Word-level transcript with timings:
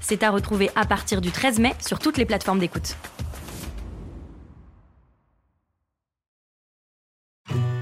C'est 0.00 0.22
à 0.22 0.30
retrouver 0.30 0.70
à 0.74 0.84
partir 0.84 1.20
du 1.20 1.30
13 1.30 1.58
mai 1.60 1.74
sur 1.86 1.98
toutes 1.98 2.16
les 2.16 2.24
plateformes 2.24 2.58
d'écoute. 2.58 2.96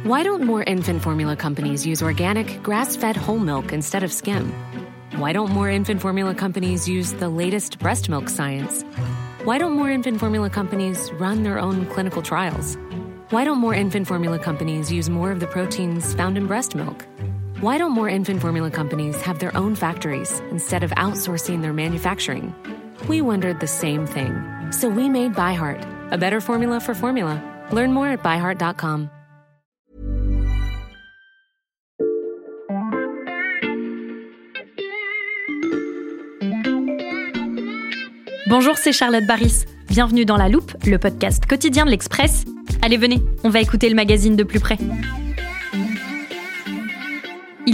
Why 0.05 0.23
don't 0.23 0.43
more 0.43 0.63
infant 0.67 1.03
formula 1.03 1.37
companies 1.37 1.87
use 1.87 2.03
organic, 2.03 2.63
grass 2.63 2.97
fed 2.97 3.15
whole 3.15 3.39
milk 3.39 3.73
instead 3.73 4.03
of 4.03 4.11
skim? 4.11 4.53
Why 5.19 5.33
don't 5.33 5.51
more 5.51 5.69
infant 5.69 6.01
formula 6.01 6.35
companies 6.35 6.89
use 6.89 7.13
the 7.13 7.29
latest 7.29 7.79
breast 7.79 8.09
milk 8.09 8.31
science? 8.31 8.85
Why 9.45 9.59
don't 9.59 9.73
more 9.73 9.91
infant 9.91 10.19
formula 10.19 10.49
companies 10.49 11.11
run 11.19 11.43
their 11.43 11.59
own 11.59 11.85
clinical 11.87 12.23
trials? 12.23 12.79
Why 13.31 13.45
don't 13.45 13.59
more 13.59 13.75
infant 13.75 14.07
formula 14.07 14.39
companies 14.39 14.91
use 14.91 15.11
more 15.11 15.31
of 15.31 15.41
the 15.41 15.47
proteins 15.47 16.15
found 16.15 16.39
in 16.39 16.47
breast 16.47 16.75
milk? 16.75 17.05
Why 17.61 17.77
don't 17.77 17.91
more 17.91 18.09
infant 18.09 18.41
formula 18.41 18.71
companies 18.71 19.21
have 19.23 19.41
their 19.41 19.51
own 19.57 19.75
factories 19.75 20.41
instead 20.53 20.85
of 20.85 20.93
outsourcing 20.93 21.61
their 21.61 21.73
manufacturing? 21.73 22.55
We 23.09 23.21
wondered 23.21 23.59
the 23.59 23.67
same 23.67 24.07
thing. 24.07 24.33
So 24.71 24.89
we 24.89 25.09
made 25.09 25.35
ByHeart, 25.35 26.13
a 26.13 26.17
better 26.19 26.41
formula 26.41 26.79
for 26.79 26.95
formula. 26.95 27.43
Learn 27.73 27.93
more 27.93 28.07
at 28.07 28.23
byheart.com. 28.23 29.11
Bonjour, 38.47 38.77
c'est 38.77 38.93
Charlotte 38.93 39.27
Baris. 39.27 39.65
Bienvenue 39.89 40.25
dans 40.25 40.37
La 40.37 40.49
Loupe, 40.49 40.77
le 40.87 40.99
podcast 40.99 41.45
quotidien 41.47 41.87
de 41.87 41.91
l'Express. 41.91 42.45
Allez, 42.83 42.99
venez, 42.99 43.21
on 43.43 43.49
va 43.49 43.61
écouter 43.61 43.89
le 43.89 43.97
magazine 43.97 44.37
de 44.37 44.45
plus 44.45 44.61
près. 44.61 44.79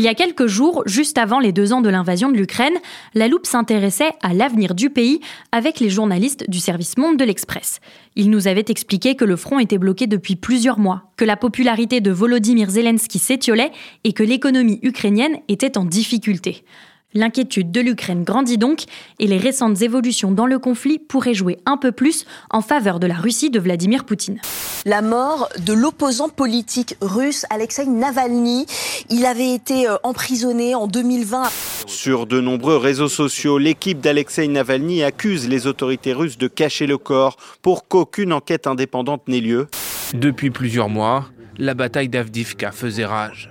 Il 0.05 0.07
y 0.07 0.11
a 0.11 0.15
quelques 0.15 0.49
jours, 0.49 0.83
juste 0.85 1.17
avant 1.17 1.41
les 1.41 1.53
deux 1.53 1.73
ans 1.73 1.81
de 1.81 1.89
l'invasion 1.89 2.31
de 2.31 2.37
l'Ukraine, 2.37 2.75
La 3.15 3.27
Loupe 3.27 3.47
s'intéressait 3.47 4.13
à 4.21 4.35
l'avenir 4.35 4.75
du 4.75 4.91
pays 4.91 5.19
avec 5.51 5.81
les 5.81 5.89
journalistes 5.89 6.45
du 6.51 6.59
service 6.59 6.99
Monde 6.99 7.17
de 7.17 7.25
l'Express. 7.25 7.81
Ils 8.15 8.29
nous 8.29 8.47
avaient 8.47 8.67
expliqué 8.69 9.15
que 9.15 9.25
le 9.25 9.37
front 9.37 9.59
était 9.59 9.79
bloqué 9.79 10.07
depuis 10.07 10.37
plusieurs 10.37 10.79
mois, 10.79 11.05
que 11.17 11.25
la 11.25 11.39
popularité 11.39 12.03
de 12.03 12.11
Volodymyr 12.11 12.69
Zelensky 12.69 13.19
s'étiolait 13.19 13.73
et 14.05 14.13
que 14.13 14.23
l'économie 14.23 14.79
ukrainienne 14.83 15.39
était 15.49 15.79
en 15.79 15.87
difficulté. 15.87 16.67
L'inquiétude 17.15 17.71
de 17.71 17.81
l'Ukraine 17.81 18.25
grandit 18.25 18.59
donc 18.59 18.85
et 19.21 19.29
les 19.29 19.39
récentes 19.39 19.81
évolutions 19.83 20.33
dans 20.33 20.47
le 20.47 20.59
conflit 20.59 20.99
pourraient 20.99 21.33
jouer 21.33 21.59
un 21.65 21.77
peu 21.77 21.93
plus 21.93 22.27
en 22.51 22.61
faveur 22.61 22.99
de 22.99 23.07
la 23.07 23.15
Russie 23.15 23.51
de 23.51 23.61
Vladimir 23.61 24.05
Poutine. 24.05 24.41
La 24.85 25.01
mort 25.01 25.49
de 25.65 25.73
l'opposant 25.73 26.29
politique 26.29 26.97
russe 27.01 27.47
Alexei 27.51 27.87
Navalny. 27.87 28.67
Il 29.11 29.25
avait 29.27 29.55
été 29.55 29.89
euh, 29.89 29.97
emprisonné 30.03 30.75
en 30.75 30.89
2020. 30.89 31.45
Sur 31.87 32.27
de 32.27 32.41
nombreux 32.41 32.77
réseaux 32.77 33.09
sociaux, 33.09 33.59
l'équipe 33.59 34.01
d'Alexei 34.01 34.49
Navalny 34.49 35.03
accuse 35.05 35.49
les 35.49 35.67
autorités 35.67 36.13
russes 36.13 36.37
de 36.37 36.49
cacher 36.49 36.87
le 36.87 36.99
corps 36.99 37.37
pour 37.63 37.87
qu'aucune 37.87 38.33
enquête 38.33 38.67
indépendante 38.67 39.27
n'ait 39.29 39.41
lieu. 39.41 39.69
Depuis 40.13 40.51
plusieurs 40.51 40.89
mois, 40.89 41.27
la 41.59 41.75
bataille 41.75 42.09
d'Avdivka 42.09 42.73
faisait 42.73 43.07
rage. 43.07 43.51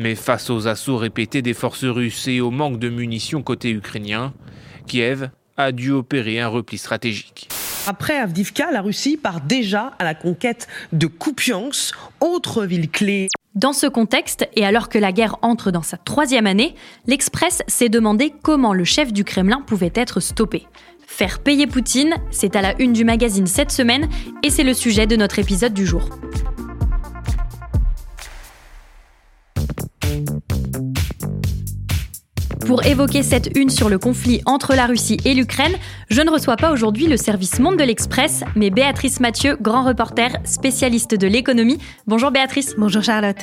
Mais 0.00 0.14
face 0.14 0.48
aux 0.48 0.66
assauts 0.66 0.96
répétés 0.96 1.42
des 1.42 1.52
forces 1.52 1.84
russes 1.84 2.26
et 2.26 2.40
au 2.40 2.50
manque 2.50 2.78
de 2.78 2.88
munitions 2.88 3.42
côté 3.42 3.70
ukrainien, 3.70 4.32
Kiev 4.86 5.28
a 5.58 5.72
dû 5.72 5.90
opérer 5.90 6.40
un 6.40 6.48
repli 6.48 6.78
stratégique. 6.78 7.50
Après 7.86 8.16
Avdivka, 8.16 8.70
la 8.72 8.80
Russie 8.80 9.18
part 9.18 9.42
déjà 9.42 9.92
à 9.98 10.04
la 10.04 10.14
conquête 10.14 10.68
de 10.94 11.06
Kupiansk, 11.06 11.94
autre 12.22 12.64
ville 12.64 12.90
clé. 12.90 13.28
Dans 13.54 13.74
ce 13.74 13.86
contexte, 13.86 14.48
et 14.56 14.64
alors 14.64 14.88
que 14.88 14.96
la 14.96 15.12
guerre 15.12 15.36
entre 15.42 15.70
dans 15.70 15.82
sa 15.82 15.98
troisième 15.98 16.46
année, 16.46 16.74
l'Express 17.06 17.60
s'est 17.66 17.90
demandé 17.90 18.32
comment 18.42 18.72
le 18.72 18.84
chef 18.84 19.12
du 19.12 19.24
Kremlin 19.24 19.60
pouvait 19.66 19.92
être 19.94 20.20
stoppé. 20.20 20.66
Faire 21.06 21.40
payer 21.40 21.66
Poutine, 21.66 22.14
c'est 22.30 22.56
à 22.56 22.62
la 22.62 22.80
une 22.80 22.94
du 22.94 23.04
magazine 23.04 23.46
cette 23.46 23.70
semaine, 23.70 24.08
et 24.42 24.48
c'est 24.48 24.64
le 24.64 24.72
sujet 24.72 25.06
de 25.06 25.16
notre 25.16 25.40
épisode 25.40 25.74
du 25.74 25.84
jour. 25.84 26.08
Pour 32.70 32.86
évoquer 32.86 33.24
cette 33.24 33.50
une 33.58 33.68
sur 33.68 33.88
le 33.88 33.98
conflit 33.98 34.42
entre 34.46 34.76
la 34.76 34.86
Russie 34.86 35.16
et 35.24 35.34
l'Ukraine, 35.34 35.74
je 36.08 36.22
ne 36.22 36.30
reçois 36.30 36.54
pas 36.54 36.70
aujourd'hui 36.70 37.08
le 37.08 37.16
service 37.16 37.58
Monde 37.58 37.76
de 37.76 37.82
l'Express, 37.82 38.44
mais 38.54 38.70
Béatrice 38.70 39.18
Mathieu, 39.18 39.56
grand 39.60 39.82
reporter, 39.82 40.36
spécialiste 40.44 41.16
de 41.16 41.26
l'économie. 41.26 41.78
Bonjour 42.06 42.30
Béatrice. 42.30 42.76
Bonjour 42.78 43.02
Charlotte. 43.02 43.38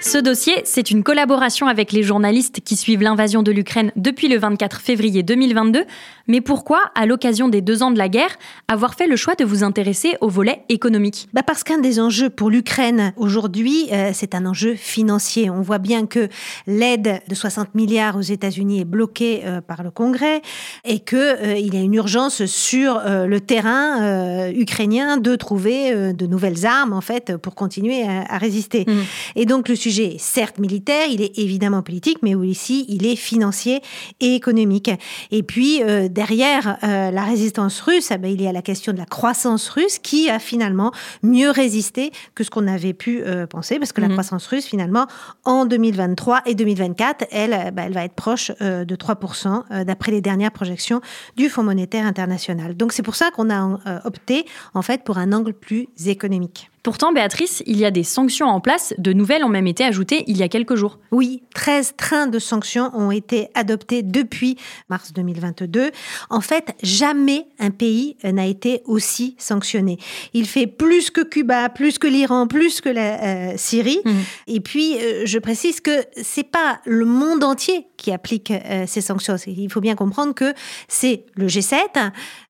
Ce 0.00 0.18
dossier, 0.18 0.60
c'est 0.64 0.90
une 0.90 1.02
collaboration 1.02 1.66
avec 1.66 1.90
les 1.90 2.02
journalistes 2.02 2.60
qui 2.62 2.76
suivent 2.76 3.00
l'invasion 3.00 3.42
de 3.42 3.50
l'Ukraine 3.50 3.92
depuis 3.96 4.28
le 4.28 4.38
24 4.38 4.80
février 4.80 5.22
2022. 5.22 5.84
Mais 6.28 6.40
pourquoi, 6.40 6.80
à 6.94 7.06
l'occasion 7.06 7.48
des 7.48 7.62
deux 7.62 7.82
ans 7.82 7.90
de 7.90 7.98
la 7.98 8.08
guerre, 8.08 8.36
avoir 8.68 8.94
fait 8.94 9.06
le 9.06 9.16
choix 9.16 9.34
de 9.36 9.44
vous 9.44 9.64
intéresser 9.64 10.16
au 10.20 10.28
volet 10.28 10.62
économique? 10.68 11.28
Bah 11.32 11.42
Parce 11.42 11.64
qu'un 11.64 11.78
des 11.78 11.98
enjeux 11.98 12.28
pour 12.28 12.50
l'Ukraine 12.50 13.14
aujourd'hui, 13.16 13.88
euh, 13.90 14.10
c'est 14.12 14.34
un 14.34 14.44
enjeu 14.44 14.74
financier. 14.74 15.48
On 15.48 15.62
voit 15.62 15.78
bien 15.78 16.06
que 16.06 16.28
l'aide 16.66 17.20
de 17.26 17.34
60 17.34 17.74
milliards 17.74 18.16
aux 18.16 18.22
États-Unis 18.22 18.80
est 18.80 18.84
bloquée 18.84 19.42
euh, 19.44 19.60
par 19.62 19.82
le 19.82 19.90
Congrès 19.90 20.42
et 20.84 20.98
qu'il 21.00 21.18
euh, 21.18 21.54
il 21.56 21.74
y 21.74 21.78
a 21.78 21.80
une 21.80 21.94
urgence 21.94 22.44
sur 22.44 23.00
le 23.06 23.40
terrain 23.40 24.50
ukrainien 24.50 25.16
de 25.16 25.34
trouver 25.36 26.12
de 26.12 26.26
nouvelles 26.26 26.66
armes 26.66 26.92
en 26.92 27.00
fait 27.00 27.36
pour 27.36 27.54
continuer 27.54 28.02
à, 28.02 28.24
à 28.28 28.38
résister. 28.38 28.84
Mmh. 28.86 28.92
Et 29.36 29.46
donc 29.46 29.68
le 29.68 29.74
sujet 29.86 30.16
est 30.16 30.18
certes 30.18 30.58
militaire, 30.58 31.06
il 31.08 31.22
est 31.22 31.38
évidemment 31.38 31.80
politique, 31.80 32.18
mais 32.20 32.34
aussi 32.34 32.86
il 32.88 33.06
est 33.06 33.14
financier 33.14 33.82
et 34.18 34.34
économique. 34.34 34.90
Et 35.30 35.44
puis 35.44 35.80
euh, 35.80 36.08
derrière 36.08 36.76
euh, 36.82 37.12
la 37.12 37.22
résistance 37.22 37.80
russe, 37.80 38.10
eh 38.10 38.18
ben, 38.18 38.28
il 38.28 38.42
y 38.42 38.48
a 38.48 38.52
la 38.52 38.62
question 38.62 38.92
de 38.92 38.98
la 38.98 39.04
croissance 39.04 39.68
russe 39.68 40.00
qui 40.00 40.28
a 40.28 40.40
finalement 40.40 40.90
mieux 41.22 41.50
résisté 41.50 42.10
que 42.34 42.42
ce 42.42 42.50
qu'on 42.50 42.66
avait 42.66 42.94
pu 42.94 43.22
euh, 43.22 43.46
penser, 43.46 43.78
parce 43.78 43.92
que 43.92 44.00
la 44.00 44.08
mhm. 44.08 44.14
croissance 44.14 44.46
russe 44.48 44.66
finalement 44.66 45.06
en 45.44 45.66
2023 45.66 46.42
et 46.46 46.56
2024, 46.56 47.26
elle, 47.30 47.72
ben, 47.72 47.84
elle 47.86 47.92
va 47.92 48.04
être 48.04 48.14
proche 48.14 48.50
de 48.60 48.96
3% 48.96 49.84
d'après 49.84 50.10
les 50.10 50.20
dernières 50.20 50.50
projections 50.50 51.00
du 51.36 51.48
Fonds 51.48 51.62
monétaire 51.62 52.06
international. 52.06 52.76
Donc 52.76 52.92
c'est 52.92 53.04
pour 53.04 53.14
ça 53.14 53.30
qu'on 53.30 53.50
a 53.50 53.78
opté 54.04 54.46
en 54.74 54.82
fait 54.82 55.04
pour 55.04 55.18
un 55.18 55.32
angle 55.32 55.52
plus 55.52 55.86
économique. 56.06 56.70
Pourtant, 56.86 57.12
Béatrice, 57.12 57.64
il 57.66 57.78
y 57.78 57.84
a 57.84 57.90
des 57.90 58.04
sanctions 58.04 58.46
en 58.46 58.60
place. 58.60 58.94
De 58.96 59.12
nouvelles 59.12 59.42
ont 59.42 59.48
même 59.48 59.66
été 59.66 59.82
ajoutées 59.82 60.22
il 60.28 60.36
y 60.36 60.44
a 60.44 60.48
quelques 60.48 60.76
jours. 60.76 61.00
Oui, 61.10 61.42
13 61.52 61.94
trains 61.96 62.28
de 62.28 62.38
sanctions 62.38 62.92
ont 62.94 63.10
été 63.10 63.48
adoptés 63.54 64.04
depuis 64.04 64.56
mars 64.88 65.12
2022. 65.12 65.90
En 66.30 66.40
fait, 66.40 66.76
jamais 66.84 67.48
un 67.58 67.70
pays 67.70 68.16
n'a 68.22 68.46
été 68.46 68.82
aussi 68.84 69.34
sanctionné. 69.36 69.98
Il 70.32 70.46
fait 70.46 70.68
plus 70.68 71.10
que 71.10 71.22
Cuba, 71.22 71.70
plus 71.70 71.98
que 71.98 72.06
l'Iran, 72.06 72.46
plus 72.46 72.80
que 72.80 72.88
la 72.88 73.20
euh, 73.20 73.52
Syrie. 73.56 73.98
Mmh. 74.04 74.10
Et 74.46 74.60
puis, 74.60 74.96
euh, 74.96 75.22
je 75.24 75.40
précise 75.40 75.80
que 75.80 76.04
c'est 76.22 76.48
pas 76.48 76.78
le 76.84 77.04
monde 77.04 77.42
entier 77.42 77.88
qui 77.96 78.12
applique 78.12 78.50
euh, 78.50 78.84
ces 78.86 79.00
sanctions. 79.00 79.36
Il 79.46 79.70
faut 79.70 79.80
bien 79.80 79.94
comprendre 79.94 80.34
que 80.34 80.52
c'est 80.88 81.24
le 81.34 81.46
G7, 81.46 81.76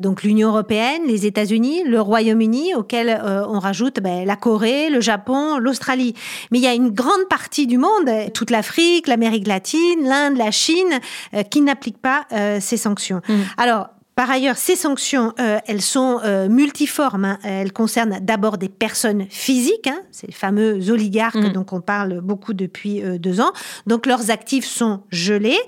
donc 0.01 0.23
l'Union 0.23 0.49
européenne, 0.49 1.03
les 1.07 1.27
États-Unis, 1.27 1.85
le 1.85 2.01
Royaume-Uni, 2.01 2.75
auquel 2.75 3.21
on 3.49 3.59
rajoute 3.59 4.01
ben, 4.01 4.25
la 4.25 4.37
Corée, 4.37 4.91
le 4.91 5.01
Japon, 5.01 5.59
l'Australie. 5.59 6.15
Mais 6.51 6.59
il 6.59 6.65
y 6.65 6.67
a 6.67 6.75
une 6.75 6.91
grande 6.91 7.29
partie 7.29 7.67
du 7.67 7.79
monde, 7.79 8.11
toute 8.35 8.51
l'Afrique, 8.51 9.07
l'Amérique 9.07 9.47
latine, 9.47 10.05
l'Inde, 10.05 10.37
la 10.37 10.51
Chine, 10.51 11.01
euh, 11.35 11.43
qui 11.43 11.61
n'appliquent 11.61 12.01
pas 12.01 12.27
euh, 12.33 12.59
ces 12.61 12.77
sanctions. 12.77 13.21
Mmh. 13.29 13.35
Alors, 13.57 13.89
par 14.17 14.31
ailleurs, 14.31 14.57
ces 14.57 14.75
sanctions, 14.75 15.33
euh, 15.39 15.59
elles 15.67 15.83
sont 15.83 16.21
multiformes. 16.49 17.25
Hein. 17.25 17.39
Elles 17.45 17.73
concernent 17.73 18.19
d'abord 18.21 18.59
des 18.59 18.69
personnes 18.69 19.27
physiques, 19.31 19.87
hein. 19.87 20.01
ces 20.11 20.33
fameux 20.33 20.91
oligarques 20.91 21.37
mmh. 21.37 21.53
dont 21.53 21.67
on 21.71 21.81
parle 21.81 22.21
beaucoup 22.21 22.55
depuis 22.55 23.03
deux 23.19 23.41
ans. 23.41 23.53
Donc 23.87 24.07
leurs 24.07 24.31
actifs 24.31 24.67
sont 24.67 25.03
gelés. 25.11 25.61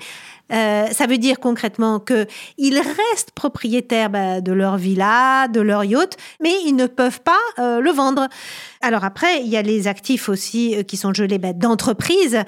Euh, 0.53 0.87
ça 0.93 1.07
veut 1.07 1.19
dire 1.19 1.41
concrètement 1.41 2.01
qu'ils 2.01 2.79
restent 2.79 3.33
propriétaires 3.35 4.11
bah, 4.11 4.41
de 4.41 4.53
leur 4.53 4.77
villa, 4.77 5.49
de 5.49 5.61
leur 5.61 5.85
yacht, 5.85 6.17
mais 6.41 6.53
ils 6.65 6.75
ne 6.75 6.87
peuvent 6.87 7.21
pas 7.21 7.39
euh, 7.59 7.81
le 7.81 7.91
vendre. 7.91 8.29
Alors 8.81 9.05
après, 9.05 9.43
il 9.43 9.49
y 9.49 9.57
a 9.57 9.63
les 9.63 9.89
actifs 9.89 10.29
aussi 10.29 10.77
euh, 10.77 10.83
qui 10.83 10.97
sont 10.97 11.13
gelés 11.13 11.39
bah, 11.39 11.53
d'entreprises. 11.53 12.39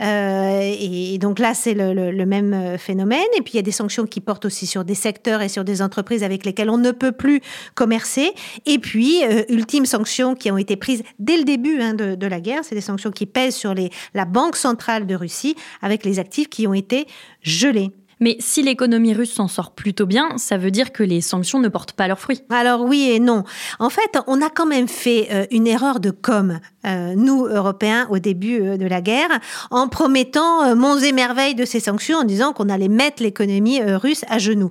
Euh, 0.00 0.74
et 0.78 1.18
donc 1.18 1.38
là, 1.38 1.54
c'est 1.54 1.74
le, 1.74 2.24
même 2.26 2.52
euh, 2.52 2.78
phénomène. 2.78 3.20
Et 3.36 3.42
puis 3.42 3.54
il 3.54 3.56
y 3.56 3.58
a 3.58 3.62
des 3.62 3.72
sanctions 3.72 4.06
qui 4.06 4.20
portent 4.20 4.44
aussi 4.44 4.66
sur 4.66 4.84
des 4.84 4.94
secteurs 4.94 5.42
et 5.42 5.48
sur 5.48 5.64
des 5.64 5.82
entreprises 5.82 6.22
avec 6.22 6.44
lesquelles 6.44 6.70
on 6.70 6.78
ne 6.78 6.92
peut 6.92 7.12
plus 7.12 7.40
commercer. 7.74 8.32
Et 8.66 8.78
puis, 8.78 9.22
ultime 9.48 9.86
sanction 9.86 10.34
qui 10.34 10.50
ont 10.50 10.58
été 10.58 10.76
prises 10.76 11.02
dès 11.18 11.36
le 11.36 11.44
début 11.44 11.80
hein, 11.80 11.94
de, 11.94 12.26
la 12.26 12.40
guerre, 12.40 12.60
c'est 12.62 12.74
des 12.74 12.80
sanctions 12.80 13.10
qui 13.10 13.26
pèsent 13.26 13.56
sur 13.56 13.74
les, 13.74 13.90
la 14.14 14.24
Banque 14.24 14.56
centrale 14.56 15.06
de 15.06 15.14
Russie 15.14 15.56
avec 15.82 16.04
les 16.04 16.18
actifs 16.18 16.48
qui 16.48 16.66
ont 16.66 16.74
été 16.74 17.06
gelés. 17.42 17.90
Mais 18.20 18.36
si 18.38 18.62
l'économie 18.62 19.14
russe 19.14 19.32
s'en 19.32 19.48
sort 19.48 19.70
plutôt 19.70 20.04
bien, 20.04 20.36
ça 20.36 20.58
veut 20.58 20.70
dire 20.70 20.92
que 20.92 21.02
les 21.02 21.22
sanctions 21.22 21.58
ne 21.58 21.68
portent 21.68 21.92
pas 21.92 22.06
leurs 22.06 22.20
fruits. 22.20 22.42
Alors 22.50 22.82
oui 22.82 23.10
et 23.10 23.18
non. 23.18 23.44
En 23.78 23.88
fait, 23.88 24.18
on 24.26 24.42
a 24.42 24.50
quand 24.50 24.66
même 24.66 24.88
fait 24.88 25.28
euh, 25.30 25.46
une 25.50 25.66
erreur 25.66 26.00
de 26.00 26.10
com, 26.10 26.60
euh, 26.86 27.14
nous, 27.16 27.46
Européens, 27.46 28.06
au 28.10 28.18
début 28.18 28.60
euh, 28.60 28.76
de 28.76 28.86
la 28.86 29.00
guerre, 29.00 29.40
en 29.70 29.88
promettant 29.88 30.76
monts 30.76 30.98
et 30.98 31.12
merveilles 31.12 31.54
de 31.54 31.64
ces 31.64 31.80
sanctions, 31.80 32.18
en 32.18 32.24
disant 32.24 32.52
qu'on 32.52 32.68
allait 32.68 32.88
mettre 32.88 33.22
l'économie 33.22 33.82
russe 33.82 34.24
à 34.28 34.38
genoux. 34.38 34.70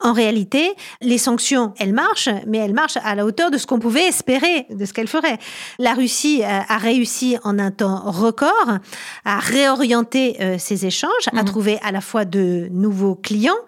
En 0.00 0.12
réalité, 0.12 0.74
les 1.00 1.18
sanctions, 1.18 1.74
elles 1.78 1.92
marchent, 1.92 2.28
mais 2.46 2.58
elles 2.58 2.72
marchent 2.72 2.98
à 3.02 3.16
la 3.16 3.24
hauteur 3.24 3.50
de 3.50 3.58
ce 3.58 3.66
qu'on 3.66 3.80
pouvait 3.80 4.06
espérer 4.06 4.66
de 4.70 4.84
ce 4.84 4.92
qu'elles 4.92 5.08
feraient. 5.08 5.38
La 5.80 5.94
Russie 5.94 6.42
euh, 6.44 6.60
a 6.68 6.78
réussi 6.78 7.36
en 7.42 7.58
un 7.58 7.72
temps 7.72 8.02
record 8.04 8.78
à 9.24 9.38
réorienter 9.40 10.36
euh, 10.40 10.56
ses 10.58 10.86
échanges, 10.86 11.10
à 11.32 11.42
mmh. 11.42 11.46
trouver 11.46 11.78
à 11.82 11.90
la 11.90 12.00
fois 12.00 12.24
de 12.24 12.68
nouveaux 12.70 13.16
clients, 13.16 13.58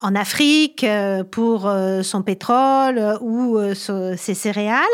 en 0.00 0.14
Afrique 0.14 0.84
euh, 0.84 1.24
pour 1.24 1.66
euh, 1.66 2.02
son 2.02 2.22
pétrole 2.22 2.98
euh, 2.98 3.18
ou 3.20 3.58
ses 3.74 4.34
céréales. 4.34 4.84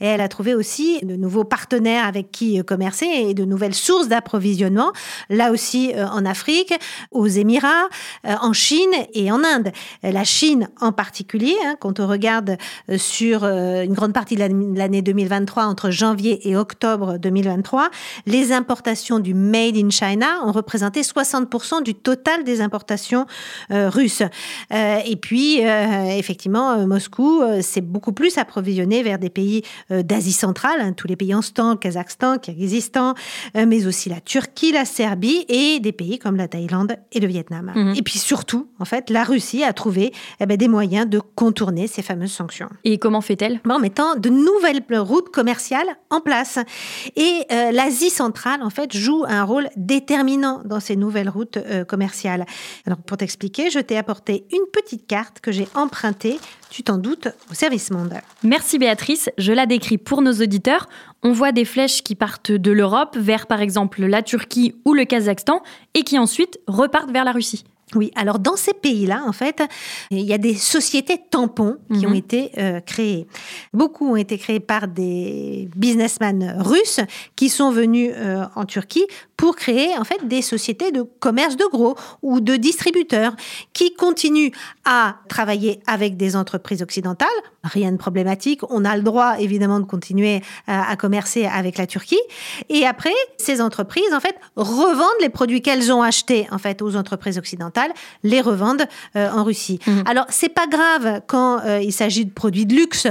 Et 0.00 0.06
elle 0.06 0.20
a 0.20 0.28
trouvé 0.28 0.54
aussi 0.54 1.00
de 1.02 1.16
nouveaux 1.16 1.44
partenaires 1.44 2.04
avec 2.04 2.30
qui 2.30 2.62
commercer 2.64 3.06
et 3.06 3.34
de 3.34 3.44
nouvelles 3.44 3.74
sources 3.74 4.08
d'approvisionnement, 4.08 4.92
là 5.28 5.50
aussi 5.50 5.92
en 5.96 6.24
Afrique, 6.26 6.74
aux 7.10 7.26
Émirats, 7.26 7.88
en 8.24 8.52
Chine 8.52 8.90
et 9.14 9.32
en 9.32 9.42
Inde. 9.44 9.72
La 10.02 10.24
Chine 10.24 10.68
en 10.80 10.92
particulier, 10.92 11.56
hein, 11.64 11.76
quand 11.80 12.00
on 12.00 12.06
regarde 12.06 12.56
sur 12.96 13.44
une 13.44 13.92
grande 13.92 14.12
partie 14.12 14.36
de 14.36 14.76
l'année 14.76 15.02
2023, 15.02 15.64
entre 15.64 15.90
janvier 15.90 16.48
et 16.48 16.56
octobre 16.56 17.18
2023, 17.18 17.90
les 18.26 18.52
importations 18.52 19.18
du 19.18 19.34
Made 19.34 19.76
in 19.76 19.90
China 19.90 20.44
ont 20.44 20.52
représenté 20.52 21.02
60% 21.02 21.82
du 21.82 21.94
total 21.94 22.44
des 22.44 22.60
importations 22.60 23.26
russes. 23.70 24.22
Euh, 24.72 24.98
et 25.04 25.16
puis, 25.16 25.66
euh, 25.66 26.16
effectivement, 26.16 26.72
euh, 26.72 26.86
Moscou 26.86 27.42
s'est 27.60 27.80
beaucoup 27.80 28.12
plus 28.12 28.38
approvisionné 28.38 29.02
vers 29.02 29.18
des 29.18 29.30
pays 29.30 29.62
d'Asie 29.90 30.32
centrale, 30.32 30.80
hein, 30.80 30.92
tous 30.92 31.06
les 31.06 31.16
pays 31.16 31.34
en 31.34 31.42
stand, 31.42 31.78
Kazakhstan, 31.78 32.38
Kyrgyzstan, 32.38 33.14
mais 33.54 33.86
aussi 33.86 34.08
la 34.08 34.20
Turquie, 34.20 34.72
la 34.72 34.84
Serbie 34.84 35.44
et 35.48 35.80
des 35.80 35.92
pays 35.92 36.18
comme 36.18 36.36
la 36.36 36.48
Thaïlande 36.48 36.96
et 37.12 37.20
le 37.20 37.26
Vietnam. 37.26 37.72
Mhm. 37.74 37.94
Et 37.96 38.02
puis 38.02 38.18
surtout, 38.18 38.68
en 38.78 38.84
fait, 38.84 39.10
la 39.10 39.24
Russie 39.24 39.64
a 39.64 39.72
trouvé 39.72 40.12
eh 40.40 40.46
ben, 40.46 40.56
des 40.56 40.68
moyens 40.68 41.08
de 41.08 41.20
contourner 41.34 41.86
ces 41.86 42.02
fameuses 42.02 42.32
sanctions. 42.32 42.68
Et 42.84 42.98
comment 42.98 43.20
fait-elle? 43.20 43.60
En 43.68 43.78
mettant 43.78 44.16
de 44.16 44.28
nouvelles 44.28 44.82
routes 44.90 45.30
commerciales 45.30 45.88
en 46.10 46.20
place. 46.20 46.58
Et 47.16 47.46
l'Asie 47.50 48.10
centrale, 48.10 48.62
en 48.62 48.70
fait, 48.70 48.94
joue 48.94 49.24
un 49.28 49.44
rôle 49.44 49.68
déterminant 49.76 50.62
dans 50.64 50.80
ces 50.80 50.96
nouvelles 50.96 51.28
routes 51.28 51.58
commerciales. 51.86 52.46
Alors, 52.86 52.98
pour 52.98 53.16
t'expliquer, 53.16 53.70
je 53.70 53.78
t'ai 53.78 53.96
apporté 53.96 54.39
une 54.52 54.66
petite 54.72 55.06
carte 55.06 55.40
que 55.40 55.52
j'ai 55.52 55.68
empruntée, 55.74 56.38
tu 56.70 56.82
t'en 56.82 56.98
doutes, 56.98 57.28
au 57.50 57.54
service 57.54 57.90
monde. 57.90 58.14
Merci 58.42 58.78
Béatrice, 58.78 59.30
je 59.38 59.52
la 59.52 59.66
décris 59.66 59.98
pour 59.98 60.22
nos 60.22 60.32
auditeurs. 60.32 60.88
On 61.22 61.32
voit 61.32 61.52
des 61.52 61.64
flèches 61.64 62.02
qui 62.02 62.14
partent 62.14 62.52
de 62.52 62.70
l'Europe 62.70 63.16
vers 63.16 63.46
par 63.46 63.60
exemple 63.60 64.04
la 64.04 64.22
Turquie 64.22 64.74
ou 64.84 64.94
le 64.94 65.04
Kazakhstan 65.04 65.62
et 65.94 66.02
qui 66.02 66.18
ensuite 66.18 66.58
repartent 66.66 67.10
vers 67.10 67.24
la 67.24 67.32
Russie. 67.32 67.64
Oui, 67.96 68.12
alors 68.14 68.38
dans 68.38 68.56
ces 68.56 68.72
pays-là, 68.72 69.22
en 69.26 69.32
fait, 69.32 69.62
il 70.10 70.20
y 70.20 70.32
a 70.32 70.38
des 70.38 70.54
sociétés 70.54 71.20
tampons 71.30 71.78
qui 71.92 72.06
ont 72.06 72.10
mhm. 72.10 72.16
été 72.16 72.50
euh, 72.58 72.80
créées. 72.80 73.26
Beaucoup 73.72 74.12
ont 74.12 74.16
été 74.16 74.38
créées 74.38 74.60
par 74.60 74.86
des 74.86 75.68
businessmen 75.74 76.56
russes 76.58 77.00
qui 77.34 77.48
sont 77.48 77.70
venus 77.70 78.12
euh, 78.14 78.44
en 78.54 78.64
Turquie 78.64 79.06
pour 79.40 79.56
créer 79.56 79.96
en 79.96 80.04
fait 80.04 80.28
des 80.28 80.42
sociétés 80.42 80.92
de 80.92 81.00
commerce 81.00 81.56
de 81.56 81.64
gros 81.64 81.96
ou 82.20 82.40
de 82.40 82.56
distributeurs 82.56 83.32
qui 83.72 83.94
continuent 83.94 84.50
à 84.84 85.16
travailler 85.30 85.80
avec 85.86 86.18
des 86.18 86.36
entreprises 86.36 86.82
occidentales. 86.82 87.28
Rien 87.64 87.90
de 87.92 87.96
problématique. 87.96 88.60
On 88.68 88.84
a 88.84 88.94
le 88.96 89.02
droit 89.02 89.36
évidemment 89.38 89.80
de 89.80 89.86
continuer 89.86 90.36
euh, 90.36 90.40
à, 90.66 90.94
commercer 90.96 91.46
avec 91.46 91.78
la 91.78 91.86
Turquie. 91.86 92.20
Et 92.68 92.86
après, 92.86 93.14
ces 93.38 93.62
entreprises 93.62 94.12
en 94.12 94.20
fait 94.20 94.36
revendent 94.56 95.08
les 95.22 95.30
produits 95.30 95.62
qu'elles 95.62 95.90
ont 95.90 96.02
achetés 96.02 96.46
en 96.50 96.58
fait 96.58 96.82
aux 96.82 96.94
entreprises 96.94 97.38
occidentales, 97.38 97.92
les 98.22 98.42
revendent 98.42 98.84
euh, 99.16 99.30
en 99.30 99.42
Russie. 99.42 99.78
Mmh. 99.86 100.02
Alors 100.04 100.26
c'est 100.28 100.50
pas 100.50 100.66
grave 100.66 101.22
quand 101.26 101.60
euh, 101.64 101.80
il 101.80 101.92
s'agit 101.94 102.26
de 102.26 102.32
produits 102.32 102.66
de 102.66 102.74
luxe 102.74 103.06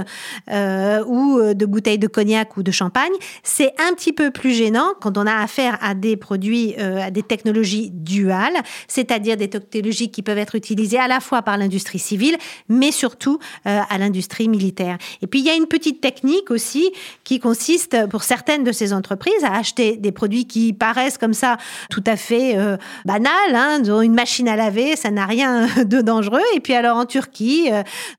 ou 1.07 1.41
de 1.55 1.65
bouteilles 1.65 1.97
de 1.97 2.07
cognac 2.07 2.55
ou 2.55 2.61
de 2.61 2.71
champagne. 2.71 3.13
C'est 3.41 3.73
un 3.79 3.95
petit 3.95 4.13
peu 4.13 4.29
plus 4.29 4.51
gênant 4.51 4.93
quand 5.01 5.17
on 5.17 5.25
a 5.25 5.33
affaire 5.33 5.79
à 5.81 5.95
des 5.95 6.18
produits 6.19 6.75
euh, 6.77 7.01
à 7.01 7.11
des 7.11 7.23
technologies 7.23 7.89
duales, 7.91 8.57
c'est-à-dire 8.87 9.37
des 9.37 9.49
technologies 9.49 10.11
qui 10.11 10.21
peuvent 10.21 10.37
être 10.37 10.55
utilisées 10.55 10.99
à 10.99 11.07
la 11.07 11.19
fois 11.19 11.41
par 11.41 11.57
l'industrie 11.57 11.99
civile, 11.99 12.37
mais 12.67 12.91
surtout 12.91 13.39
euh, 13.65 13.79
à 13.89 13.97
l'industrie 13.97 14.47
militaire. 14.47 14.97
Et 15.21 15.27
puis 15.27 15.39
il 15.39 15.45
y 15.45 15.49
a 15.49 15.55
une 15.55 15.65
petite 15.65 16.01
technique 16.01 16.51
aussi 16.51 16.91
qui 17.23 17.39
consiste 17.39 18.07
pour 18.09 18.23
certaines 18.23 18.63
de 18.63 18.71
ces 18.71 18.93
entreprises 18.93 19.43
à 19.43 19.55
acheter 19.55 19.97
des 19.97 20.11
produits 20.11 20.45
qui 20.45 20.73
paraissent 20.73 21.17
comme 21.17 21.33
ça 21.33 21.57
tout 21.89 22.03
à 22.05 22.15
fait 22.15 22.57
euh, 22.57 22.77
banals, 23.05 23.55
hein, 23.55 23.79
dont 23.79 24.01
une 24.01 24.13
machine 24.13 24.47
à 24.47 24.55
laver, 24.55 24.95
ça 24.95 25.11
n'a 25.11 25.25
rien 25.25 25.67
de 25.83 26.01
dangereux. 26.01 26.41
Et 26.55 26.59
puis 26.59 26.73
alors 26.73 26.97
en 26.97 27.05
Turquie, 27.05 27.69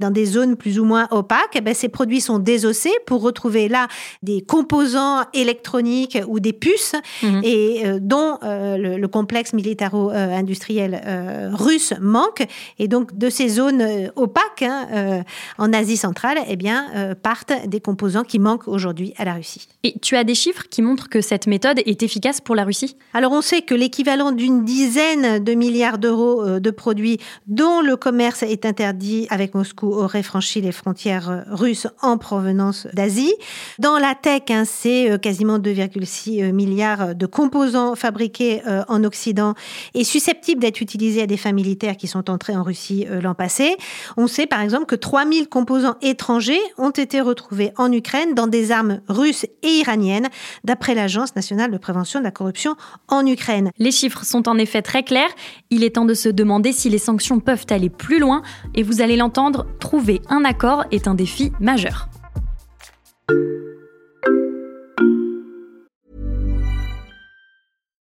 dans 0.01 0.11
des 0.11 0.25
zones 0.25 0.57
plus 0.57 0.79
ou 0.79 0.85
moins 0.85 1.07
opaques, 1.11 1.55
eh 1.55 1.61
ben, 1.61 1.75
ces 1.75 1.89
produits 1.89 2.21
sont 2.21 2.39
désossés 2.39 2.93
pour 3.07 3.23
retrouver 3.23 3.69
là 3.69 3.89
des 4.23 4.43
composants 4.43 5.25
électroniques 5.35 6.19
ou 6.27 6.41
des 6.41 6.53
puces. 6.53 6.95
Mhm. 7.23 7.41
Et 7.45 7.83
euh, 7.85 7.90
dont 7.99 8.39
euh, 8.43 8.77
le, 8.77 9.09
complexe 9.09 9.53
militaro-industriel 9.53 11.03
euh, 11.05 11.51
russe 11.53 11.95
manque. 12.01 12.47
Et 12.79 12.87
donc, 12.87 13.17
de 13.19 13.29
ces 13.29 13.49
zones 13.49 14.11
opaques 14.15 14.63
hein, 14.63 15.25
en 15.59 15.73
Asie 15.73 15.97
centrale, 15.97 16.39
eh 16.49 16.57
bien, 16.57 17.15
partent 17.23 17.53
des 17.67 17.81
composants 17.81 18.23
qui 18.23 18.39
manquent 18.39 18.69
aujourd'hui 18.69 19.13
à 19.17 19.25
la 19.25 19.35
Russie. 19.35 19.67
Et 19.83 19.99
tu 20.01 20.17
as 20.17 20.23
des 20.23 20.35
chiffres 20.35 20.65
qui 20.71 20.83
montrent 20.83 21.09
que 21.09 21.21
cette 21.21 21.47
méthode 21.47 21.81
est 21.85 22.03
efficace 22.03 22.41
pour 22.41 22.55
la 22.55 22.65
Russie? 22.65 22.97
Alors, 23.15 23.33
on 23.33 23.41
sait 23.41 23.63
que 23.63 23.75
l'équivalent 23.75 24.31
d'une 24.31 24.65
dizaine 24.65 25.43
de 25.43 25.55
milliards 25.55 25.99
d'euros 25.99 26.61
de 26.61 26.71
produits 26.71 27.19
dont 27.49 27.81
le 27.81 27.97
commerce 27.97 28.43
est 28.43 28.65
interdit 28.65 29.27
avec 29.31 29.55
Moscou 29.55 29.89
aurait 29.93 30.23
franchi 30.23 30.61
les 30.61 30.73
frontières 30.73 31.45
russes 31.49 31.89
en 32.01 32.19
provenance 32.19 32.87
d'Asie. 32.93 33.35
Dans 33.79 33.99
la 33.99 34.15
tech, 34.15 34.43
hein, 34.51 34.65
c'est 34.65 35.19
quasiment 35.21 35.59
2,6 35.59 36.53
milliards 36.53 37.15
de 37.15 37.27
composants 37.27 37.80
fabriqués 37.95 38.63
euh, 38.67 38.83
en 38.89 39.05
Occident 39.05 39.55
et 39.95 40.05
susceptibles 40.05 40.61
d'être 40.61 40.81
utilisés 40.81 41.23
à 41.23 41.27
des 41.27 41.37
fins 41.37 41.53
militaires 41.53 41.97
qui 41.97 42.07
sont 42.07 42.31
entrés 42.31 42.57
en 42.57 42.63
Russie 42.63 43.07
euh, 43.09 43.21
l'an 43.21 43.35
passé. 43.35 43.77
On 44.17 44.27
sait 44.27 44.47
par 44.47 44.61
exemple 44.61 44.87
que 44.87 44.95
3000 44.95 45.49
composants 45.49 45.97
étrangers 46.03 46.61
ont 46.79 46.91
été 46.91 47.21
retrouvés 47.21 47.73
en 47.77 47.93
Ukraine 47.93 48.35
dans 48.35 48.47
des 48.47 48.73
armes 48.73 49.01
russes 49.09 49.47
et 49.63 49.69
iraniennes, 49.69 50.29
d'après 50.65 50.95
l'Agence 50.95 51.35
nationale 51.37 51.71
de 51.71 51.79
prévention 51.79 52.21
de 52.21 52.25
la 52.25 52.31
corruption 52.31 52.77
en 53.09 53.27
Ukraine. 53.27 53.71
Les 53.79 53.93
chiffres 53.93 54.25
sont 54.25 54.49
en 54.49 54.59
effet 54.59 54.83
très 54.83 55.03
clairs. 55.03 55.31
Il 55.71 55.85
est 55.85 55.97
temps 55.97 56.05
de 56.05 56.15
se 56.15 56.29
demander 56.29 56.73
si 56.73 56.91
les 56.91 56.99
sanctions 56.99 57.41
peuvent 57.41 57.67
aller 57.71 57.91
plus 57.91 58.19
loin 58.19 58.43
et 58.75 58.83
vous 58.83 59.01
allez 59.01 59.17
l'entendre, 59.17 59.67
trouver 59.79 60.21
un 60.29 60.45
accord 60.45 60.85
est 60.91 61.09
un 61.09 61.15
défi 61.15 61.53
majeur. 61.61 62.10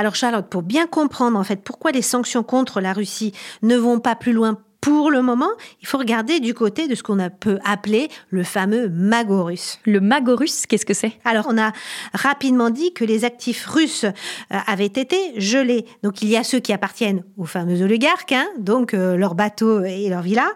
Alors 0.00 0.14
Charlotte, 0.14 0.48
pour 0.48 0.62
bien 0.62 0.86
comprendre 0.86 1.38
en 1.38 1.44
fait 1.44 1.62
pourquoi 1.62 1.90
les 1.90 2.00
sanctions 2.00 2.42
contre 2.42 2.80
la 2.80 2.94
Russie 2.94 3.34
ne 3.60 3.76
vont 3.76 4.00
pas 4.00 4.16
plus 4.16 4.32
loin 4.32 4.56
pour 4.80 5.10
le 5.10 5.20
moment, 5.20 5.50
il 5.82 5.86
faut 5.86 5.98
regarder 5.98 6.40
du 6.40 6.54
côté 6.54 6.88
de 6.88 6.94
ce 6.94 7.02
qu'on 7.02 7.18
peut 7.38 7.58
appeler 7.64 8.08
le 8.30 8.42
fameux 8.42 8.88
magot 8.88 9.44
russe. 9.44 9.78
Le 9.84 10.00
magot 10.00 10.36
russe, 10.36 10.64
qu'est-ce 10.66 10.86
que 10.86 10.94
c'est? 10.94 11.12
Alors, 11.24 11.46
on 11.50 11.58
a 11.58 11.72
rapidement 12.14 12.70
dit 12.70 12.94
que 12.94 13.04
les 13.04 13.24
actifs 13.26 13.66
russes 13.66 14.04
euh, 14.04 14.58
avaient 14.66 14.86
été 14.86 15.16
gelés. 15.36 15.84
Donc, 16.02 16.22
il 16.22 16.28
y 16.28 16.36
a 16.36 16.44
ceux 16.44 16.60
qui 16.60 16.72
appartiennent 16.72 17.22
aux 17.36 17.44
fameux 17.44 17.82
oligarques, 17.82 18.32
hein, 18.32 18.46
donc 18.58 18.94
euh, 18.94 19.16
leurs 19.16 19.34
bateaux 19.34 19.84
et 19.84 20.08
leurs 20.08 20.22
villas. 20.22 20.48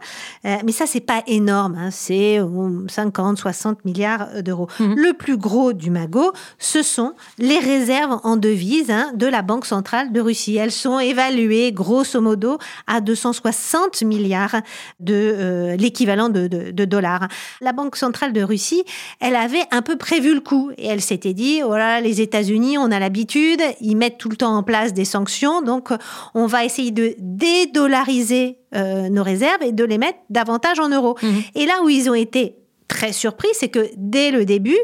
Euh, 0.46 0.56
mais 0.64 0.72
ça, 0.72 0.86
c'est 0.86 1.00
pas 1.00 1.22
énorme. 1.26 1.76
Hein, 1.78 1.90
c'est 1.90 2.40
50, 2.88 3.38
60 3.38 3.84
milliards 3.84 4.42
d'euros. 4.42 4.68
Mhm. 4.80 4.94
Le 4.96 5.12
plus 5.12 5.36
gros 5.36 5.74
du 5.74 5.90
magot, 5.90 6.32
ce 6.58 6.82
sont 6.82 7.12
les 7.38 7.58
réserves 7.58 8.20
en 8.24 8.36
devises 8.36 8.90
hein, 8.90 9.12
de 9.14 9.26
la 9.26 9.42
Banque 9.42 9.66
centrale 9.66 10.12
de 10.12 10.20
Russie. 10.20 10.56
Elles 10.56 10.72
sont 10.72 10.98
évaluées, 10.98 11.72
grosso 11.72 12.20
modo, 12.22 12.58
à 12.86 13.02
260 13.02 14.00
milliards 14.02 14.13
milliards 14.14 14.56
de 15.00 15.14
euh, 15.14 15.76
l'équivalent 15.76 16.28
de, 16.28 16.47
dollars. 16.85 17.28
La 17.61 17.73
Banque 17.73 17.97
centrale 17.97 18.33
de 18.33 18.42
Russie, 18.42 18.85
elle 19.21 19.37
avait 19.37 19.64
un 19.71 19.83
peu 19.83 19.97
prévu 19.97 20.35
le 20.35 20.40
coup 20.40 20.71
et 20.78 20.87
elle 20.87 21.00
s'était 21.00 21.35
dit 21.35 21.61
oh 21.64 21.75
les 22.02 22.21
États-Unis, 22.21 22.78
on 22.78 22.90
a 22.90 22.99
l'habitude, 22.99 23.61
ils 23.80 23.97
mettent 23.97 24.18
tout 24.18 24.28
le 24.28 24.37
temps 24.37 24.56
en 24.56 24.62
place 24.62 24.92
des 24.92 25.04
sanctions, 25.04 25.62
donc 25.62 25.90
on 26.35 26.47
va 26.47 26.64
essayer 26.64 26.90
de 26.90 27.14
dédollariser 27.18 28.59
euh, 28.75 29.09
nos 29.09 29.23
réserves 29.23 29.62
et 29.62 29.73
de 29.73 29.85
les 29.85 29.99
mettre 29.99 30.18
davantage 30.30 30.78
en 30.80 30.88
euros. 30.88 31.16
Mmh. 31.23 31.28
Et 31.54 31.66
là 31.66 31.75
où 31.85 31.88
ils 31.88 32.11
ont 32.11 32.14
été 32.14 32.56
très 32.88 33.12
surpris, 33.12 33.49
c'est 33.52 33.68
que 33.68 33.90
dès 33.97 34.30
le 34.30 34.44
début, 34.44 34.78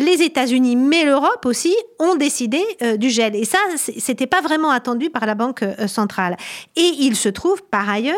les 0.00 0.22
États-Unis, 0.22 0.76
mais 0.76 1.04
l'Europe 1.04 1.44
aussi, 1.44 1.76
ont 1.98 2.16
décidé 2.16 2.62
euh, 2.82 2.96
du 2.96 3.10
gel. 3.10 3.36
Et 3.36 3.44
ça, 3.44 3.58
c'était 3.76 4.26
pas 4.26 4.40
vraiment 4.40 4.70
attendu 4.70 5.10
par 5.10 5.26
la 5.26 5.34
Banque 5.34 5.62
euh, 5.62 5.86
centrale. 5.86 6.36
Et 6.76 6.90
il 7.00 7.16
se 7.16 7.28
trouve 7.28 7.62
par 7.62 7.88
ailleurs 7.88 8.16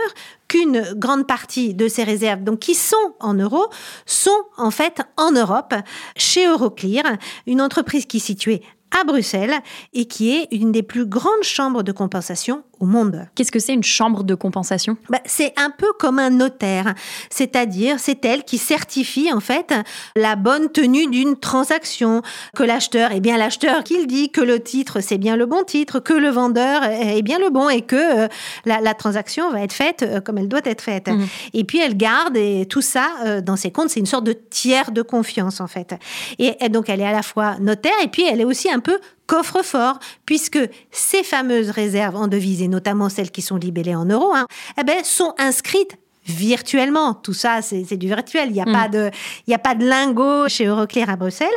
qu'une 0.49 0.95
grande 0.95 1.27
partie 1.27 1.75
de 1.75 1.89
ces 1.89 2.05
réserves, 2.05 2.45
donc 2.45 2.61
qui 2.61 2.75
sont 2.75 3.15
en 3.21 3.35
euros, 3.35 3.67
sont 4.07 4.31
en 4.57 4.71
fait 4.71 5.03
en 5.17 5.33
Europe, 5.33 5.75
chez 6.17 6.47
Euroclear, 6.47 7.05
une 7.47 7.61
entreprise 7.61 8.07
qui 8.07 8.19
est 8.19 8.21
située 8.21 8.63
à 8.99 9.05
Bruxelles 9.05 9.55
et 9.93 10.05
qui 10.05 10.37
est 10.37 10.49
une 10.53 10.73
des 10.73 10.83
plus 10.83 11.07
grandes 11.07 11.43
chambres 11.43 11.83
de 11.83 11.93
compensation 11.93 12.63
au 12.83 12.87
monde. 12.87 13.29
Qu'est-ce 13.37 13.53
que 13.53 13.61
c'est 13.61 13.73
une 13.73 13.85
chambre 13.85 14.25
de 14.25 14.35
compensation? 14.35 14.97
Bah, 15.09 15.21
C'est 15.25 15.55
un 15.57 15.71
peu 15.71 15.87
comme 16.01 16.19
un 16.19 16.31
notaire, 16.31 16.95
c'est-à-dire 17.31 18.01
c'est 18.01 18.25
elle 18.25 18.43
qui 18.43 18.59
certifie 18.59 19.33
en 19.33 19.39
fait 19.39 19.73
la 20.17 20.35
bonne 20.35 20.69
tenue 20.69 21.07
d'une 21.07 21.37
transaction, 21.37 22.23
que 22.57 22.65
l'acheteur 22.65 23.13
est 23.13 23.21
bien 23.21 23.39
l'acheteur 23.39 23.85
qu'il 23.85 24.09
dit, 24.09 24.31
que 24.31 24.41
le 24.41 24.59
titre 24.61 25.01
c'est 25.01 25.17
bien 25.17 25.37
le 25.37 25.47
bon 25.47 25.63
titre, 25.63 26.01
que 26.01 26.13
le 26.13 26.29
vendeur 26.29 26.83
est 26.83 27.23
bien 27.23 27.39
le 27.39 27.51
bon 27.51 27.69
et 27.69 27.83
que 27.83 28.25
euh, 28.25 28.29
la, 28.65 28.95
transaction 28.95 29.51
va 29.53 29.63
être 29.63 29.73
faite 29.73 30.03
euh, 30.03 30.21
comme 30.21 30.39
elle 30.39 30.49
doit 30.49 30.61
être 30.65 30.83
faite. 30.83 31.07
Mmh. 31.07 31.25
Et 31.55 31.63
puis 31.63 31.79
elle 31.79 31.97
garde 31.97 32.37
et 32.37 32.67
tout 32.67 32.83
ça 32.83 33.07
euh, 33.25 33.41
dans 33.41 33.57
ses 33.57 33.71
comptes, 33.71 33.91
c'est 33.91 34.01
une 34.01 34.07
sorte 34.07 34.25
de 34.25 34.33
tiers 34.33 34.91
de 34.91 35.03
confiance 35.03 35.61
en 35.61 35.69
fait. 35.69 35.95
Et, 36.41 36.57
et 36.61 36.69
donc 36.69 36.89
elle 36.89 37.01
est 37.01 37.07
à 37.07 37.13
la 37.13 37.23
fois 37.23 37.59
notaire 37.61 37.93
et 38.03 38.09
puis 38.09 38.25
elle 38.29 38.41
est 38.41 38.45
aussi 38.45 38.69
un 38.69 38.81
peu 38.81 38.99
coffre-fort, 39.27 39.99
puisque 40.27 40.59
ces 40.91 41.23
fameuses 41.23 41.71
réserves 41.71 42.17
en 42.17 42.29
devises, 42.29 42.63
et 42.63 42.69
notamment 42.69 43.09
celles 43.09 43.31
qui 43.31 43.43
sont 43.43 43.57
libellées 43.57 43.95
en 43.95 44.05
euros, 44.05 44.33
hein, 44.35 44.47
eh 44.79 44.85
ben, 44.85 45.03
sont 45.05 45.35
inscrites 45.39 45.97
virtuellement. 46.27 47.15
Tout 47.15 47.35
ça, 47.35 47.63
c'est 47.63 47.97
du 47.97 48.07
virtuel. 48.07 48.49
Il 48.51 48.55
n'y 48.55 48.61
a, 48.61 48.67
mm. 48.67 48.73
pas 48.73 48.89
de, 48.89 49.11
il 49.47 49.55
a 49.55 49.59
pas 49.59 49.75
de 49.75 49.85
lingot 49.85 50.49
chez 50.49 50.67
Euroclear 50.67 51.11
à 51.11 51.17
Bruxelles. 51.17 51.49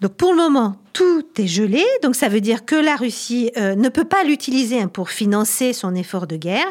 Donc 0.00 0.14
pour 0.14 0.30
le 0.30 0.36
moment, 0.36 0.76
tout 0.92 1.24
est 1.38 1.46
gelé. 1.46 1.84
Donc 2.02 2.14
ça 2.14 2.28
veut 2.28 2.40
dire 2.40 2.64
que 2.64 2.74
la 2.74 2.96
Russie 2.96 3.50
euh, 3.56 3.74
ne 3.74 3.88
peut 3.88 4.04
pas 4.04 4.24
l'utiliser 4.24 4.80
hein, 4.80 4.88
pour 4.88 5.10
financer 5.10 5.72
son 5.72 5.94
effort 5.94 6.26
de 6.26 6.36
guerre. 6.36 6.66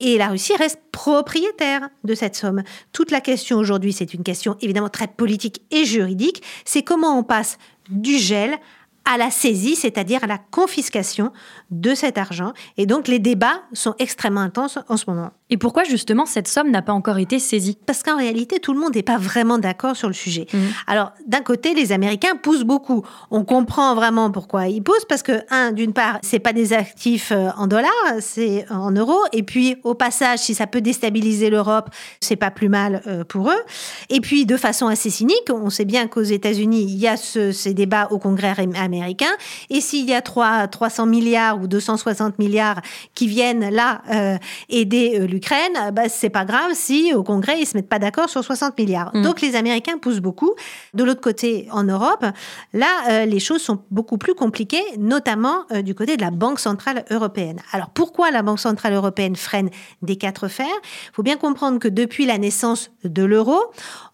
Et 0.00 0.18
la 0.18 0.28
Russie 0.28 0.56
reste 0.56 0.80
propriétaire 0.90 1.88
de 2.04 2.14
cette 2.14 2.34
somme. 2.34 2.62
Toute 2.92 3.10
la 3.10 3.20
question 3.20 3.58
aujourd'hui, 3.58 3.92
c'est 3.92 4.14
une 4.14 4.24
question 4.24 4.56
évidemment 4.60 4.88
très 4.88 5.06
politique 5.06 5.62
et 5.70 5.84
juridique. 5.84 6.42
C'est 6.64 6.82
comment 6.82 7.18
on 7.18 7.22
passe 7.22 7.58
du 7.88 8.18
gel 8.18 8.58
à 9.06 9.16
la 9.16 9.30
saisie, 9.30 9.76
c'est-à-dire 9.76 10.22
à 10.24 10.26
la 10.26 10.38
confiscation 10.38 11.32
de 11.70 11.94
cet 11.94 12.18
argent. 12.18 12.52
Et 12.76 12.86
donc 12.86 13.08
les 13.08 13.18
débats 13.18 13.62
sont 13.72 13.94
extrêmement 13.98 14.40
intenses 14.40 14.78
en 14.88 14.96
ce 14.96 15.08
moment. 15.08 15.30
Et 15.50 15.56
pourquoi 15.56 15.84
justement 15.84 16.26
cette 16.26 16.48
somme 16.48 16.70
n'a 16.70 16.82
pas 16.82 16.92
encore 16.92 17.18
été 17.18 17.38
saisie? 17.38 17.78
Parce 17.86 18.02
qu'en 18.02 18.16
réalité, 18.16 18.58
tout 18.58 18.72
le 18.72 18.80
monde 18.80 18.94
n'est 18.94 19.02
pas 19.02 19.18
vraiment 19.18 19.58
d'accord 19.58 19.96
sur 19.96 20.08
le 20.08 20.14
sujet. 20.14 20.46
Mhm. 20.52 20.60
Alors 20.86 21.12
d'un 21.26 21.40
côté, 21.40 21.74
les 21.74 21.92
Américains 21.92 22.36
poussent 22.36 22.64
beaucoup. 22.64 23.04
On 23.30 23.44
comprend 23.44 23.94
vraiment 23.94 24.30
pourquoi 24.30 24.68
ils 24.68 24.82
poussent, 24.82 25.04
parce 25.08 25.22
que, 25.22 25.40
un, 25.50 25.72
d'une 25.72 25.92
part, 25.92 26.18
c'est 26.22 26.38
pas 26.38 26.52
des 26.52 26.72
actifs 26.72 27.32
euh, 27.32 27.50
en 27.56 27.66
dollars, 27.66 27.90
c'est 28.20 28.66
en 28.70 28.90
euros. 28.90 29.22
Et 29.32 29.42
puis, 29.42 29.76
au 29.84 29.94
passage, 29.94 30.40
si 30.40 30.54
ça 30.54 30.66
peut 30.66 30.80
déstabiliser 30.80 31.50
l'Europe, 31.50 31.90
c'est 32.20 32.36
pas 32.36 32.50
plus 32.50 32.68
mal 32.68 33.02
euh, 33.06 33.24
pour 33.24 33.50
eux. 33.50 33.62
Et 34.10 34.20
puis, 34.20 34.46
de 34.46 34.56
façon 34.56 34.86
assez 34.86 35.10
cynique, 35.10 35.50
on 35.50 35.70
sait 35.70 35.84
bien 35.84 36.08
qu'aux 36.08 36.22
États-Unis, 36.22 36.82
il 36.82 36.98
y 36.98 37.06
a 37.06 37.16
ces 37.16 37.74
débats 37.74 38.08
au 38.10 38.18
Congrès 38.18 38.54
américain. 38.76 39.26
Et 39.70 39.80
s'il 39.80 40.08
y 40.08 40.14
a 40.14 40.22
3, 40.22 40.68
300 40.68 41.06
milliards 41.06 41.60
ou 41.60 41.66
260 41.66 42.38
milliards 42.38 42.80
qui 43.14 43.26
viennent 43.26 43.70
là 43.70 44.02
euh, 44.10 44.36
aider 44.68 45.18
euh, 45.20 45.26
l'Ukraine, 45.36 45.92
bah, 45.92 46.08
c'est 46.08 46.30
pas 46.30 46.46
grave 46.46 46.72
si 46.72 47.12
au 47.14 47.22
Congrès 47.22 47.60
ils 47.60 47.66
se 47.66 47.76
mettent 47.76 47.90
pas 47.90 47.98
d'accord 47.98 48.30
sur 48.30 48.42
60 48.42 48.78
milliards. 48.78 49.14
Mm. 49.14 49.22
Donc 49.22 49.42
les 49.42 49.54
Américains 49.54 49.98
poussent 49.98 50.20
beaucoup. 50.20 50.54
De 50.94 51.04
l'autre 51.04 51.20
côté, 51.20 51.68
en 51.72 51.84
Europe, 51.84 52.24
là 52.72 52.86
euh, 53.10 53.26
les 53.26 53.38
choses 53.38 53.60
sont 53.60 53.82
beaucoup 53.90 54.16
plus 54.16 54.34
compliquées, 54.34 54.84
notamment 54.98 55.64
du 55.84 55.94
côté 55.94 56.16
de 56.16 56.22
la 56.22 56.30
Banque 56.30 56.58
centrale 56.58 57.04
européenne. 57.10 57.60
Alors 57.72 57.90
pourquoi 57.90 58.30
la 58.30 58.42
Banque 58.42 58.60
centrale 58.60 58.94
européenne 58.94 59.36
freine 59.36 59.68
des 60.00 60.16
quatre 60.16 60.48
fers? 60.48 60.66
Il 61.08 61.12
faut 61.12 61.22
bien 61.22 61.36
comprendre 61.36 61.78
que 61.78 61.88
depuis 61.88 62.24
la 62.24 62.38
naissance 62.38 62.90
de 63.04 63.24
l'euro, 63.24 63.58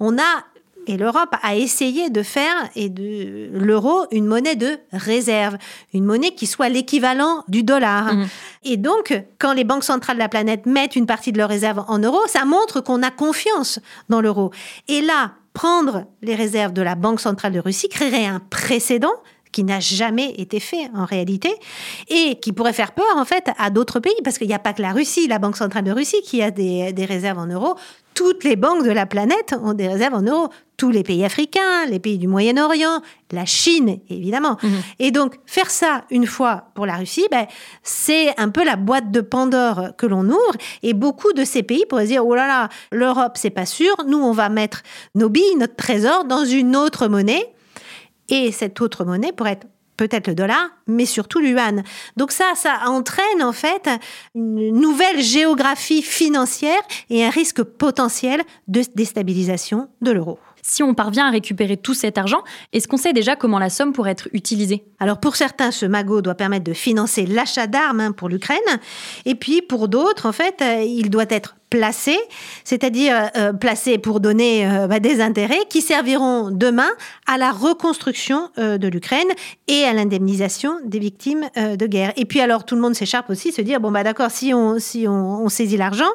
on 0.01 0.19
a 0.19 0.45
et 0.87 0.97
l'Europe 0.97 1.35
a 1.43 1.57
essayé 1.57 2.11
de 2.11 2.23
faire 2.23 2.55
et 2.75 2.89
de 2.89 3.49
l'euro 3.53 4.07
une 4.11 4.27
monnaie 4.27 4.57
de 4.57 4.79
réserve, 4.93 5.57
une 5.93 6.05
monnaie 6.05 6.35
qui 6.35 6.47
soit 6.47 6.69
l'équivalent 6.69 7.45
du 7.49 7.63
dollar. 7.63 8.15
Mhm. 8.15 8.29
Et 8.65 8.77
donc, 8.77 9.23
quand 9.39 9.53
les 9.53 9.65
banques 9.65 9.85
centrales 9.85 10.17
de 10.17 10.23
la 10.23 10.29
planète 10.29 10.67
mettent 10.67 10.97
une 10.97 11.07
partie 11.07 11.33
de 11.33 11.39
leurs 11.39 11.49
réserves 11.49 11.85
en 11.89 11.99
euros, 11.99 12.23
ça 12.27 12.45
montre 12.45 12.81
qu'on 12.81 13.03
a 13.03 13.11
confiance 13.11 13.81
dans 14.09 14.21
l'euro. 14.21 14.51
Et 14.89 15.01
là, 15.01 15.33
prendre 15.53 16.07
les 16.23 16.35
réserves 16.35 16.73
de 16.73 16.83
la 16.83 16.95
Banque 16.95 17.21
centrale 17.21 17.53
de 17.53 17.61
Russie 17.61 17.89
créerait 17.89 18.27
un 18.27 18.41
précédent 18.51 19.13
qui 19.53 19.65
n'a 19.65 19.81
jamais 19.81 20.31
été 20.39 20.61
fait 20.61 20.89
en 20.95 21.05
réalité 21.05 21.53
et 22.09 22.39
qui 22.41 22.53
pourrait 22.53 22.73
faire 22.73 22.93
peur 22.93 23.05
en 23.17 23.27
fait 23.27 23.51
à 23.59 23.69
d'autres 23.69 24.01
pays 24.01 24.15
parce 24.25 24.39
qu'il 24.39 24.47
n'y 24.47 24.55
a 24.55 24.59
pas 24.59 24.73
que 24.73 24.81
la 24.81 24.93
Russie, 24.93 25.29
la 25.29 25.39
Banque 25.39 25.59
centrale 25.59 25.85
de 25.85 25.93
Russie 25.93 26.23
qui 26.25 26.43
a 26.43 26.51
des, 26.51 26.95
des 26.95 27.05
réserves 27.05 27.39
en 27.39 27.47
euros 27.47 27.77
toutes 28.15 28.45
les 28.45 28.57
banques 28.57 28.85
de 28.85 28.91
la 28.91 29.07
planète 29.07 29.55
ont 29.63 29.75
des 29.75 29.89
réserves 29.89 30.15
en 30.15 30.23
euros. 30.23 30.49
Tous 30.83 30.91
les 30.91 31.05
pays 31.05 31.25
africains, 31.25 31.87
les 31.89 32.01
pays 32.01 32.19
du 32.19 32.27
Moyen-Orient, 32.27 33.03
la 33.31 33.45
Chine, 33.45 34.01
évidemment. 34.11 34.57
Mhm. 34.61 34.83
Et 34.99 35.13
donc, 35.13 35.39
faire 35.47 35.71
ça 35.71 36.03
une 36.11 36.27
fois 36.27 36.73
pour 36.75 36.87
la 36.87 36.97
Russie, 36.97 37.25
ben, 37.31 37.47
c'est 37.85 38.37
un 38.37 38.49
peu 38.49 38.65
la 38.65 38.75
boîte 38.75 39.13
de 39.13 39.21
Pandore 39.21 39.91
que 39.97 40.07
l'on 40.07 40.25
ouvre. 40.25 40.57
Et 40.83 40.93
beaucoup 40.93 41.33
de 41.35 41.45
ces 41.45 41.63
pays 41.63 41.87
pourraient 41.89 42.09
dire, 42.09 42.27
oh 42.27 42.35
là 42.35 42.49
là, 42.49 42.69
l'Europe, 42.91 43.35
c'est 43.37 43.51
pas 43.51 43.65
sûr. 43.65 43.95
Nous, 44.09 44.19
on 44.19 44.33
va 44.33 44.49
mettre 44.49 44.83
nos 45.15 45.29
billes, 45.29 45.55
notre 45.57 45.77
trésor 45.77 46.25
dans 46.25 46.45
une 46.45 46.75
autre 46.75 47.07
monnaie. 47.07 47.55
Et 48.29 48.51
cette 48.51 48.81
autre 48.81 49.05
monnaie 49.05 49.31
pourrait 49.31 49.53
être 49.53 49.69
peut-être 49.97 50.27
le 50.27 50.35
dollar, 50.35 50.69
mais 50.89 51.07
surtout 51.07 51.39
l'yuan. 51.39 51.85
Donc 52.17 52.33
ça, 52.33 52.55
ça 52.57 52.81
entraîne 52.87 53.41
en 53.41 53.53
fait 53.53 53.89
une 54.35 54.73
nouvelle 54.73 55.21
géographie 55.23 56.03
financière 56.03 56.81
et 57.09 57.25
un 57.25 57.31
risque 57.31 57.63
potentiel 57.63 58.43
de 58.67 58.83
déstabilisation 58.97 59.89
de 60.01 60.11
l'euro. 60.11 60.41
Si 60.65 60.85
on 60.85 60.95
parvient 60.95 61.27
à 61.27 61.31
récupérer 61.31 61.77
tout 61.77 61.93
cet 61.93 62.19
argent, 62.19 62.45
est-ce 62.73 62.87
qu'on 62.87 62.97
sait 62.97 63.13
déjà 63.13 63.35
comment 63.35 63.59
la 63.59 63.69
somme 63.69 63.93
pourrait 63.93 64.13
être 64.13 64.29
utilisée? 64.33 64.85
Alors 65.01 65.19
pour 65.19 65.35
certains, 65.35 65.73
ce 65.73 65.87
magot 65.87 66.23
doit 66.23 66.37
permettre 66.37 66.63
de 66.63 66.73
financer 66.73 67.27
l'achat 67.27 67.67
d'armes 67.67 67.99
hein, 67.99 68.13
pour 68.13 68.29
l'Ukraine, 68.29 68.59
et 69.25 69.35
puis 69.35 69.61
pour 69.61 69.89
d'autres, 69.89 70.27
en 70.27 70.31
fait, 70.31 70.63
euh, 70.63 70.85
il 70.87 71.11
doit 71.11 71.27
être 71.31 71.57
placé, 71.69 72.17
c'est-à-dire 72.63 73.31
euh, 73.37 73.53
placé 73.53 73.99
pour 73.99 74.21
donner 74.21 74.65
euh, 74.65 74.87
bah, 74.87 75.01
des 75.01 75.21
intérêts 75.21 75.65
qui 75.69 75.83
serviront 75.83 76.53
demain 76.53 76.91
à 77.27 77.39
la 77.39 77.51
reconstruction 77.51 78.51
de 78.57 78.89
l'Ukraine 78.89 79.29
et 79.67 79.83
à 79.83 79.93
l'indemnisation 79.93 80.79
des 80.85 80.99
victimes 81.01 81.49
de 81.57 81.87
guerre. 81.87 82.13
Et 82.17 82.25
puis 82.25 82.41
alors 82.41 82.65
tout 82.65 82.77
le 82.77 82.83
monde 82.83 82.95
s'écharpe 82.95 83.31
aussi, 83.31 83.51
se 83.53 83.63
dire 83.63 83.81
bon 83.81 83.91
bah 83.91 84.05
d'accord, 84.05 84.31
si 84.31 84.53
on 84.53 84.79
si 84.79 85.09
on, 85.09 85.49
saisit 85.49 85.79
l'argent, 85.79 86.11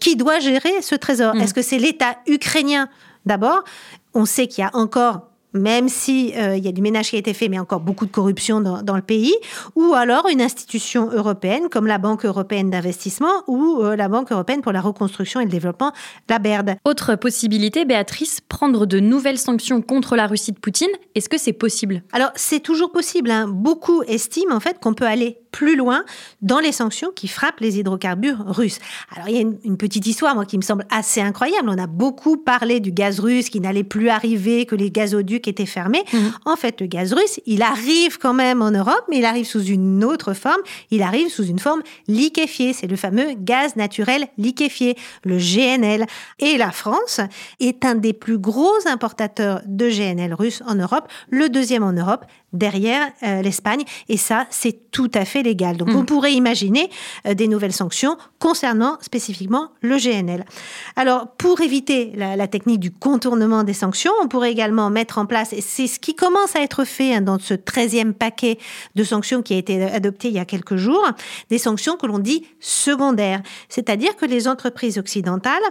qui 0.00 0.16
doit 0.16 0.40
gérer 0.40 0.80
ce 0.80 0.94
trésor? 0.94 1.34
Mmh. 1.34 1.40
Est-ce 1.40 1.54
que 1.54 1.62
c'est 1.62 1.78
l'État 1.78 2.16
ukrainien 2.26 2.88
D'abord, 3.26 3.64
on 4.14 4.24
sait 4.24 4.46
qu'il 4.46 4.62
y 4.62 4.66
a 4.66 4.70
encore 4.74 5.28
même 5.56 5.88
si 5.88 6.32
euh, 6.36 6.56
il 6.56 6.64
y 6.64 6.68
a 6.68 6.72
du 6.72 6.82
ménage 6.82 7.10
qui 7.10 7.16
a 7.16 7.18
été 7.18 7.34
fait, 7.34 7.48
mais 7.48 7.58
encore 7.58 7.80
beaucoup 7.80 8.06
de 8.06 8.10
corruption 8.10 8.60
dans, 8.60 8.96
le 8.96 9.02
pays, 9.02 9.34
ou 9.74 9.94
alors 9.94 10.28
une 10.28 10.40
institution 10.40 11.10
européenne 11.10 11.68
comme 11.70 11.86
la 11.86 11.98
Banque 11.98 12.24
européenne 12.24 12.70
d'investissement 12.70 13.42
ou 13.46 13.80
euh, 13.80 13.96
la 13.96 14.08
Banque 14.08 14.32
européenne 14.32 14.62
pour 14.62 14.72
la 14.72 14.80
reconstruction 14.80 15.40
et 15.40 15.44
le 15.44 15.50
développement, 15.50 15.92
la 16.28 16.38
BERD. 16.38 16.76
Autre 16.84 17.14
possibilité, 17.14 17.84
Béatrice, 17.84 18.40
prendre 18.48 18.86
de 18.86 19.00
nouvelles 19.00 19.38
sanctions 19.38 19.82
contre 19.82 20.16
la 20.16 20.26
Russie 20.26 20.52
de 20.52 20.58
Poutine. 20.58 20.90
Est-ce 21.14 21.28
que 21.28 21.38
c'est 21.38 21.52
possible? 21.52 22.02
Alors 22.12 22.30
c'est 22.34 22.60
toujours 22.60 22.92
possible. 22.92 23.30
Hein. 23.30 23.46
Beaucoup 23.48 24.02
estiment 24.02 24.54
en 24.54 24.60
fait 24.60 24.78
qu'on 24.80 24.94
peut 24.94 25.06
aller 25.06 25.38
plus 25.56 25.74
loin 25.74 26.04
dans 26.42 26.58
les 26.58 26.70
sanctions 26.70 27.10
qui 27.16 27.28
frappent 27.28 27.60
les 27.60 27.78
hydrocarbures 27.78 28.44
russes. 28.46 28.78
Alors 29.14 29.30
il 29.30 29.34
y 29.34 29.38
a 29.38 29.40
une, 29.40 29.78
petite 29.78 30.06
histoire, 30.06 30.34
moi, 30.34 30.44
qui 30.44 30.58
me 30.58 30.62
semble 30.62 30.84
assez 30.90 31.22
incroyable. 31.22 31.70
On 31.70 31.78
a 31.78 31.86
beaucoup 31.86 32.36
parlé 32.36 32.78
du 32.78 32.92
gaz 32.92 33.20
russe 33.20 33.48
qui 33.48 33.58
n'allait 33.60 33.82
plus 33.82 34.10
arriver, 34.10 34.66
que 34.66 34.74
les 34.74 34.90
gazoducs 34.90 35.48
étaient 35.48 35.64
fermés. 35.64 36.04
Mmh. 36.12 36.18
En 36.44 36.56
fait, 36.56 36.78
le 36.82 36.86
gaz 36.86 37.14
russe, 37.14 37.40
il 37.46 37.62
arrive 37.62 38.18
quand 38.18 38.34
même 38.34 38.60
en 38.60 38.70
Europe, 38.70 39.02
mais 39.08 39.16
il 39.16 39.24
arrive 39.24 39.46
sous 39.46 39.64
une 39.64 40.04
autre 40.04 40.34
forme. 40.34 40.60
Il 40.90 41.00
arrive 41.00 41.30
sous 41.30 41.46
une 41.46 41.58
forme 41.58 41.80
liquéfiée. 42.06 42.74
C'est 42.74 42.86
le 42.86 42.96
fameux 42.96 43.32
gaz 43.32 43.76
naturel 43.76 44.28
liquéfié, 44.36 44.94
le 45.24 45.38
GNL. 45.38 46.04
Et 46.38 46.58
la 46.58 46.70
France 46.70 47.22
est 47.60 47.86
un 47.86 47.94
des 47.94 48.12
plus 48.12 48.36
gros 48.36 48.76
importateurs 48.84 49.62
de 49.64 49.88
GNL 49.88 50.34
russe 50.34 50.62
en 50.66 50.74
Europe, 50.74 51.08
le 51.30 51.48
deuxième 51.48 51.82
en 51.82 51.92
Europe, 51.92 52.26
derrière 52.52 53.10
euh, 53.22 53.42
l'Espagne. 53.42 53.84
Et 54.08 54.16
ça, 54.16 54.46
c'est 54.50 54.90
tout 54.90 55.10
à 55.14 55.24
fait 55.24 55.42
Donc, 55.54 55.88
on 55.88 56.02
mm. 56.02 56.06
pourrait 56.06 56.32
imaginer 56.32 56.90
euh, 57.26 57.34
des 57.34 57.48
nouvelles 57.48 57.72
sanctions 57.72 58.16
concernant 58.38 58.98
spécifiquement 59.00 59.70
le 59.80 59.96
GNL. 59.96 60.44
Alors, 60.96 61.28
pour 61.38 61.60
éviter 61.60 62.12
la, 62.16 62.46
technique 62.46 62.80
du 62.80 62.90
contournement 62.92 63.64
des 63.64 63.72
sanctions, 63.72 64.12
on 64.22 64.28
pourrait 64.28 64.52
également 64.52 64.88
mettre 64.88 65.18
en 65.18 65.26
place, 65.26 65.52
et 65.52 65.60
c'est 65.60 65.86
ce 65.86 65.98
qui 65.98 66.14
commence 66.14 66.54
à 66.54 66.60
être 66.60 66.84
fait 66.84 67.14
hein, 67.14 67.20
dans 67.20 67.38
ce 67.38 67.54
13e 67.54 68.12
paquet 68.12 68.58
de 68.94 69.04
sanctions 69.04 69.42
qui 69.42 69.54
a 69.54 69.56
été 69.56 69.82
adopté 69.82 70.28
il 70.28 70.34
y 70.34 70.38
a 70.38 70.44
quelques 70.44 70.76
jours, 70.76 71.06
des 71.50 71.58
sanctions 71.58 71.96
que 71.96 72.06
l'on 72.06 72.18
dit 72.18 72.46
secondaires. 72.60 73.42
C'est-à-dire 73.68 74.16
que 74.16 74.26
les 74.26 74.48
entreprises 74.48 74.98
occidentales 74.98 75.62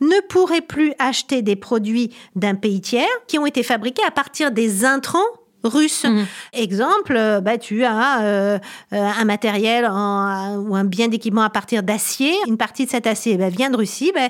ne 0.00 0.20
pourraient 0.28 0.60
plus 0.60 0.92
acheter 0.98 1.42
des 1.42 1.56
produits 1.56 2.10
d'un 2.34 2.54
pays 2.54 2.80
tiers 2.80 3.06
qui 3.28 3.38
ont 3.38 3.46
été 3.46 3.62
fabriqués 3.62 4.04
à 4.06 4.10
partir 4.10 4.50
des 4.50 4.84
intrants 4.84 5.20
russe. 5.64 6.04
Mhm. 6.04 6.26
Exemple, 6.52 7.16
euh, 7.16 7.40
bah, 7.40 7.58
tu 7.58 7.84
as 7.84 8.22
euh, 8.22 8.58
euh, 8.92 9.10
un 9.18 9.24
matériel 9.24 9.84
ou 9.84 10.76
un 10.76 10.84
bien 10.84 11.08
d'équipement 11.08 11.42
à 11.42 11.50
partir 11.50 11.82
d'acier. 11.82 12.34
Une 12.46 12.56
partie 12.56 12.86
de 12.86 12.90
cet 12.90 13.06
acier 13.06 13.36
bah, 13.36 13.48
vient 13.48 13.70
de 13.70 13.76
Russie. 13.76 14.12
Bah, 14.14 14.28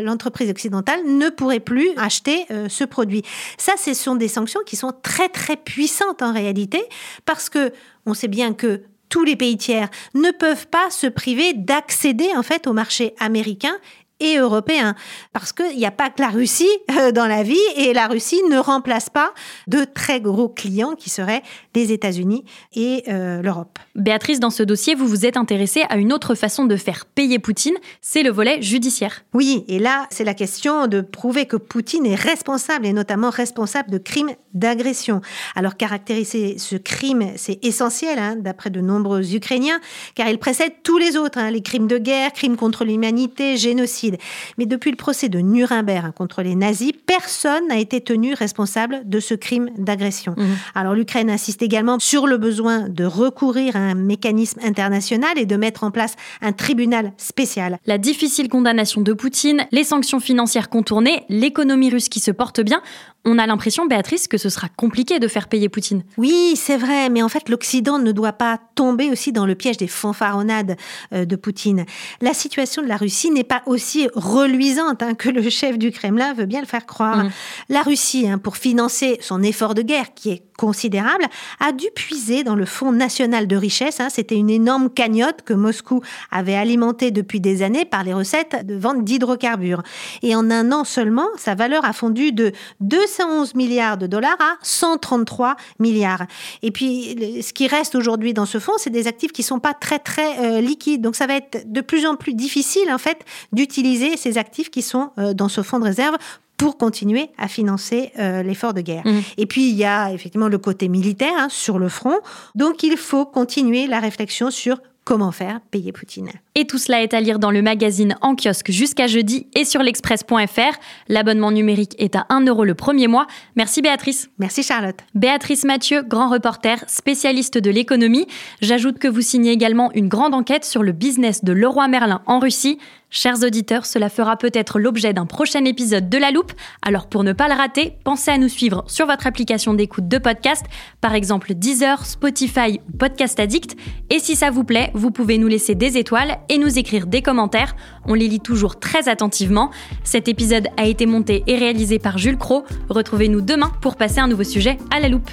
l'entreprise 0.00 0.50
occidentale 0.50 1.00
ne 1.06 1.28
pourrait 1.28 1.60
plus 1.60 1.90
acheter 1.96 2.46
ce 2.68 2.84
produit. 2.84 3.22
Ça, 3.56 3.72
ce 3.78 3.94
sont 3.94 4.14
des 4.14 4.28
sanctions 4.28 4.60
qui 4.64 4.76
sont 4.76 4.92
très 5.02 5.28
très 5.28 5.56
puissantes 5.56 6.22
en 6.22 6.32
réalité 6.32 6.82
parce 7.24 7.48
que 7.48 7.72
on 8.06 8.14
sait 8.14 8.28
bien 8.28 8.54
que 8.54 8.82
tous 9.08 9.24
les 9.24 9.36
pays 9.36 9.56
tiers 9.56 9.88
ne 10.14 10.30
peuvent 10.30 10.66
pas 10.68 10.90
se 10.90 11.06
priver 11.06 11.52
d'accéder 11.54 12.28
en 12.36 12.42
fait 12.42 12.66
au 12.66 12.72
marché 12.72 13.14
américain 13.18 13.74
et 14.20 14.36
européen. 14.36 14.94
Parce 15.32 15.52
qu'il 15.52 15.76
n'y 15.76 15.86
a 15.86 15.90
pas 15.90 16.10
que 16.10 16.20
la 16.20 16.28
Russie 16.28 16.68
euh, 16.96 17.12
dans 17.12 17.26
la 17.26 17.42
vie 17.42 17.56
et 17.76 17.92
la 17.92 18.06
Russie 18.06 18.40
ne 18.50 18.58
remplace 18.58 19.10
pas 19.10 19.32
de 19.66 19.84
très 19.84 20.20
gros 20.20 20.48
clients 20.48 20.94
qui 20.94 21.10
seraient 21.10 21.42
les 21.74 21.92
États-Unis 21.92 22.44
et 22.74 23.04
euh, 23.08 23.40
l'Europe. 23.40 23.78
Béatrice, 23.94 24.40
dans 24.40 24.50
ce 24.50 24.62
dossier, 24.64 24.94
vous 24.96 25.06
vous 25.06 25.26
êtes 25.26 25.36
intéressée 25.36 25.84
à 25.88 25.96
une 25.96 26.12
autre 26.12 26.34
façon 26.34 26.64
de 26.64 26.76
faire 26.76 27.06
payer 27.06 27.38
Poutine, 27.38 27.76
c'est 28.00 28.22
le 28.22 28.30
volet 28.30 28.60
judiciaire. 28.62 29.22
Oui, 29.32 29.64
et 29.68 29.78
là, 29.78 30.06
c'est 30.10 30.24
la 30.24 30.34
question 30.34 30.88
de 30.88 31.00
prouver 31.00 31.46
que 31.46 31.56
Poutine 31.56 32.04
est 32.04 32.16
responsable 32.16 32.86
et 32.86 32.92
notamment 32.92 33.30
responsable 33.30 33.90
de 33.90 33.98
crimes 33.98 34.32
d'agression. 34.54 35.20
Alors 35.54 35.76
caractériser 35.76 36.58
ce 36.58 36.74
crime, 36.74 37.32
c'est 37.36 37.64
essentiel, 37.64 38.18
hein, 38.18 38.36
d'après 38.36 38.70
de 38.70 38.80
nombreux 38.80 39.34
Ukrainiens, 39.34 39.80
car 40.14 40.28
il 40.28 40.38
précède 40.38 40.72
tous 40.82 40.98
les 40.98 41.16
autres, 41.16 41.38
hein, 41.38 41.50
les 41.50 41.62
crimes 41.62 41.86
de 41.86 41.98
guerre, 41.98 42.32
crimes 42.32 42.56
contre 42.56 42.84
l'humanité, 42.84 43.56
génocide 43.56 44.07
mais 44.56 44.66
depuis 44.66 44.90
le 44.90 44.96
procès 44.96 45.28
de 45.28 45.40
Nuremberg 45.40 46.12
contre 46.14 46.42
les 46.42 46.54
nazis, 46.54 46.92
personne 47.06 47.68
n'a 47.68 47.78
été 47.78 48.00
tenu 48.00 48.34
responsable 48.34 49.02
de 49.04 49.20
ce 49.20 49.34
crime 49.34 49.70
d'agression. 49.76 50.34
Mhm. 50.36 50.56
Alors 50.74 50.94
l'Ukraine 50.94 51.30
insiste 51.30 51.62
également 51.62 51.98
sur 51.98 52.26
le 52.26 52.38
besoin 52.38 52.88
de 52.88 53.04
recourir 53.04 53.76
à 53.76 53.80
un 53.80 53.94
mécanisme 53.94 54.60
international 54.62 55.38
et 55.38 55.46
de 55.46 55.56
mettre 55.56 55.84
en 55.84 55.90
place 55.90 56.16
un 56.40 56.52
tribunal 56.52 57.12
spécial. 57.16 57.78
La 57.86 57.98
difficile 57.98 58.48
condamnation 58.48 59.00
de 59.00 59.12
Poutine, 59.12 59.66
les 59.72 59.84
sanctions 59.84 60.20
financières 60.20 60.68
contournées, 60.68 61.24
l'économie 61.28 61.90
russe 61.90 62.08
qui 62.08 62.20
se 62.20 62.30
porte 62.30 62.60
bien, 62.60 62.82
on 63.24 63.38
a 63.38 63.46
l'impression, 63.46 63.86
Béatrice, 63.86 64.28
que 64.28 64.38
ce 64.38 64.48
sera 64.48 64.68
compliqué 64.68 65.18
de 65.18 65.28
faire 65.28 65.48
payer 65.48 65.68
Poutine. 65.68 66.02
Oui, 66.16 66.54
c'est 66.56 66.76
vrai, 66.76 67.10
mais 67.10 67.22
en 67.22 67.28
fait, 67.28 67.48
l'Occident 67.48 67.98
ne 67.98 68.12
doit 68.12 68.32
pas 68.32 68.58
tomber 68.74 69.10
aussi 69.10 69.32
dans 69.32 69.44
le 69.44 69.54
piège 69.54 69.76
des 69.76 69.86
fanfaronnades 69.86 70.76
euh, 71.12 71.24
de 71.24 71.36
Poutine. 71.36 71.84
La 72.20 72.32
situation 72.32 72.80
de 72.80 72.88
la 72.88 72.96
Russie 72.96 73.30
n'est 73.30 73.44
pas 73.44 73.62
aussi 73.66 73.97
reluisante 74.14 75.02
hein, 75.02 75.14
que 75.14 75.28
le 75.28 75.48
chef 75.50 75.78
du 75.78 75.90
Kremlin 75.90 76.34
veut 76.34 76.46
bien 76.46 76.60
le 76.60 76.66
faire 76.66 76.86
croire. 76.86 77.24
Mmh. 77.24 77.30
La 77.68 77.82
Russie, 77.82 78.28
hein, 78.28 78.38
pour 78.38 78.56
financer 78.56 79.18
son 79.20 79.42
effort 79.42 79.74
de 79.74 79.82
guerre, 79.82 80.14
qui 80.14 80.30
est 80.30 80.42
considérable, 80.56 81.24
a 81.60 81.72
dû 81.72 81.86
puiser 81.94 82.42
dans 82.44 82.56
le 82.56 82.66
Fonds 82.66 82.92
national 82.92 83.46
de 83.46 83.56
richesse. 83.56 84.00
Hein. 84.00 84.08
C'était 84.10 84.34
une 84.34 84.50
énorme 84.50 84.90
cagnotte 84.90 85.42
que 85.42 85.54
Moscou 85.54 86.02
avait 86.30 86.56
alimentée 86.56 87.10
depuis 87.10 87.40
des 87.40 87.62
années 87.62 87.84
par 87.84 88.02
les 88.02 88.12
recettes 88.12 88.66
de 88.66 88.74
vente 88.74 89.04
d'hydrocarbures. 89.04 89.82
Et 90.22 90.34
en 90.34 90.50
un 90.50 90.72
an 90.72 90.84
seulement, 90.84 91.28
sa 91.36 91.54
valeur 91.54 91.84
a 91.84 91.92
fondu 91.92 92.32
de 92.32 92.52
211 92.80 93.54
milliards 93.54 93.98
de 93.98 94.06
dollars 94.06 94.36
à 94.40 94.56
133 94.62 95.56
milliards. 95.78 96.26
Et 96.62 96.72
puis, 96.72 97.42
ce 97.42 97.52
qui 97.52 97.68
reste 97.68 97.94
aujourd'hui 97.94 98.34
dans 98.34 98.46
ce 98.46 98.58
fonds, 98.58 98.78
c'est 98.78 98.90
des 98.90 99.06
actifs 99.06 99.32
qui 99.32 99.44
sont 99.44 99.60
pas 99.60 99.74
très 99.74 100.00
très 100.00 100.38
euh, 100.40 100.60
liquides. 100.60 101.02
Donc, 101.02 101.14
ça 101.14 101.26
va 101.26 101.36
être 101.36 101.70
de 101.70 101.80
plus 101.80 102.04
en 102.04 102.16
plus 102.16 102.34
difficile 102.34 102.92
en 102.92 102.98
fait 102.98 103.24
d'utiliser 103.52 103.87
ces 103.96 104.38
actifs 104.38 104.70
qui 104.70 104.82
sont 104.82 105.10
euh, 105.18 105.34
dans 105.34 105.48
ce 105.48 105.62
fonds 105.62 105.78
de 105.78 105.84
réserve 105.84 106.16
pour 106.56 106.76
continuer 106.76 107.30
à 107.38 107.46
financer 107.48 108.12
euh, 108.18 108.42
l'effort 108.42 108.74
de 108.74 108.80
guerre. 108.80 109.06
Mmh. 109.06 109.20
Et 109.36 109.46
puis, 109.46 109.70
il 109.70 109.76
y 109.76 109.84
a 109.84 110.12
effectivement 110.12 110.48
le 110.48 110.58
côté 110.58 110.88
militaire 110.88 111.34
hein, 111.36 111.48
sur 111.48 111.78
le 111.78 111.88
front. 111.88 112.18
Donc, 112.54 112.82
il 112.82 112.96
faut 112.96 113.24
continuer 113.24 113.86
la 113.86 114.00
réflexion 114.00 114.50
sur 114.50 114.80
comment 115.04 115.32
faire 115.32 115.60
payer 115.70 115.92
Poutine. 115.92 116.30
Et 116.60 116.64
tout 116.64 116.78
cela 116.78 117.04
est 117.04 117.14
à 117.14 117.20
lire 117.20 117.38
dans 117.38 117.52
le 117.52 117.62
magazine 117.62 118.16
en 118.20 118.34
kiosque 118.34 118.72
jusqu'à 118.72 119.06
jeudi 119.06 119.46
et 119.54 119.64
sur 119.64 119.80
l'express.fr. 119.80 120.76
L'abonnement 121.06 121.52
numérique 121.52 121.94
est 121.98 122.16
à 122.16 122.26
1 122.30 122.46
euro 122.46 122.64
le 122.64 122.74
premier 122.74 123.06
mois. 123.06 123.28
Merci 123.54 123.80
Béatrice. 123.80 124.28
Merci 124.40 124.64
Charlotte. 124.64 124.98
Béatrice 125.14 125.62
Mathieu, 125.62 126.02
grand 126.02 126.28
reporter, 126.28 126.82
spécialiste 126.88 127.58
de 127.58 127.70
l'économie. 127.70 128.26
J'ajoute 128.60 128.98
que 128.98 129.06
vous 129.06 129.20
signez 129.20 129.52
également 129.52 129.92
une 129.92 130.08
grande 130.08 130.34
enquête 130.34 130.64
sur 130.64 130.82
le 130.82 130.90
business 130.90 131.44
de 131.44 131.52
Leroy 131.52 131.86
Merlin 131.86 132.22
en 132.26 132.40
Russie. 132.40 132.80
Chers 133.10 133.42
auditeurs, 133.42 133.86
cela 133.86 134.10
fera 134.10 134.36
peut-être 134.36 134.78
l'objet 134.78 135.14
d'un 135.14 135.24
prochain 135.24 135.64
épisode 135.64 136.10
de 136.10 136.18
La 136.18 136.30
Loupe, 136.30 136.52
alors 136.82 137.06
pour 137.06 137.24
ne 137.24 137.32
pas 137.32 137.48
le 137.48 137.54
rater, 137.54 137.94
pensez 138.04 138.30
à 138.30 138.36
nous 138.36 138.50
suivre 138.50 138.84
sur 138.86 139.06
votre 139.06 139.26
application 139.26 139.72
d'écoute 139.72 140.08
de 140.08 140.18
podcast, 140.18 140.66
par 141.00 141.14
exemple 141.14 141.54
Deezer, 141.54 142.04
Spotify 142.04 142.80
ou 142.86 142.96
Podcast 142.98 143.40
Addict, 143.40 143.76
et 144.10 144.18
si 144.18 144.36
ça 144.36 144.50
vous 144.50 144.62
plaît, 144.62 144.90
vous 144.92 145.10
pouvez 145.10 145.38
nous 145.38 145.48
laisser 145.48 145.74
des 145.74 145.96
étoiles 145.96 146.36
et 146.48 146.58
nous 146.58 146.78
écrire 146.78 147.06
des 147.06 147.22
commentaires, 147.22 147.76
on 148.06 148.14
les 148.14 148.28
lit 148.28 148.40
toujours 148.40 148.78
très 148.78 149.08
attentivement. 149.08 149.70
Cet 150.04 150.28
épisode 150.28 150.68
a 150.76 150.86
été 150.86 151.06
monté 151.06 151.44
et 151.46 151.56
réalisé 151.56 151.98
par 151.98 152.18
Jules 152.18 152.38
Cro, 152.38 152.64
retrouvez-nous 152.88 153.40
demain 153.40 153.72
pour 153.80 153.96
passer 153.96 154.20
un 154.20 154.28
nouveau 154.28 154.44
sujet 154.44 154.78
à 154.90 155.00
La 155.00 155.08
Loupe. 155.08 155.30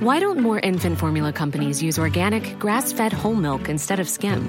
Why 0.00 0.20
don't 0.20 0.40
more 0.40 0.58
infant 0.62 0.96
formula 0.96 1.32
companies 1.32 1.82
use 1.82 1.98
organic, 1.98 2.58
grass 2.58 2.94
fed 2.94 3.12
whole 3.12 3.34
milk 3.34 3.68
instead 3.68 4.00
of 4.00 4.08
skim? 4.08 4.48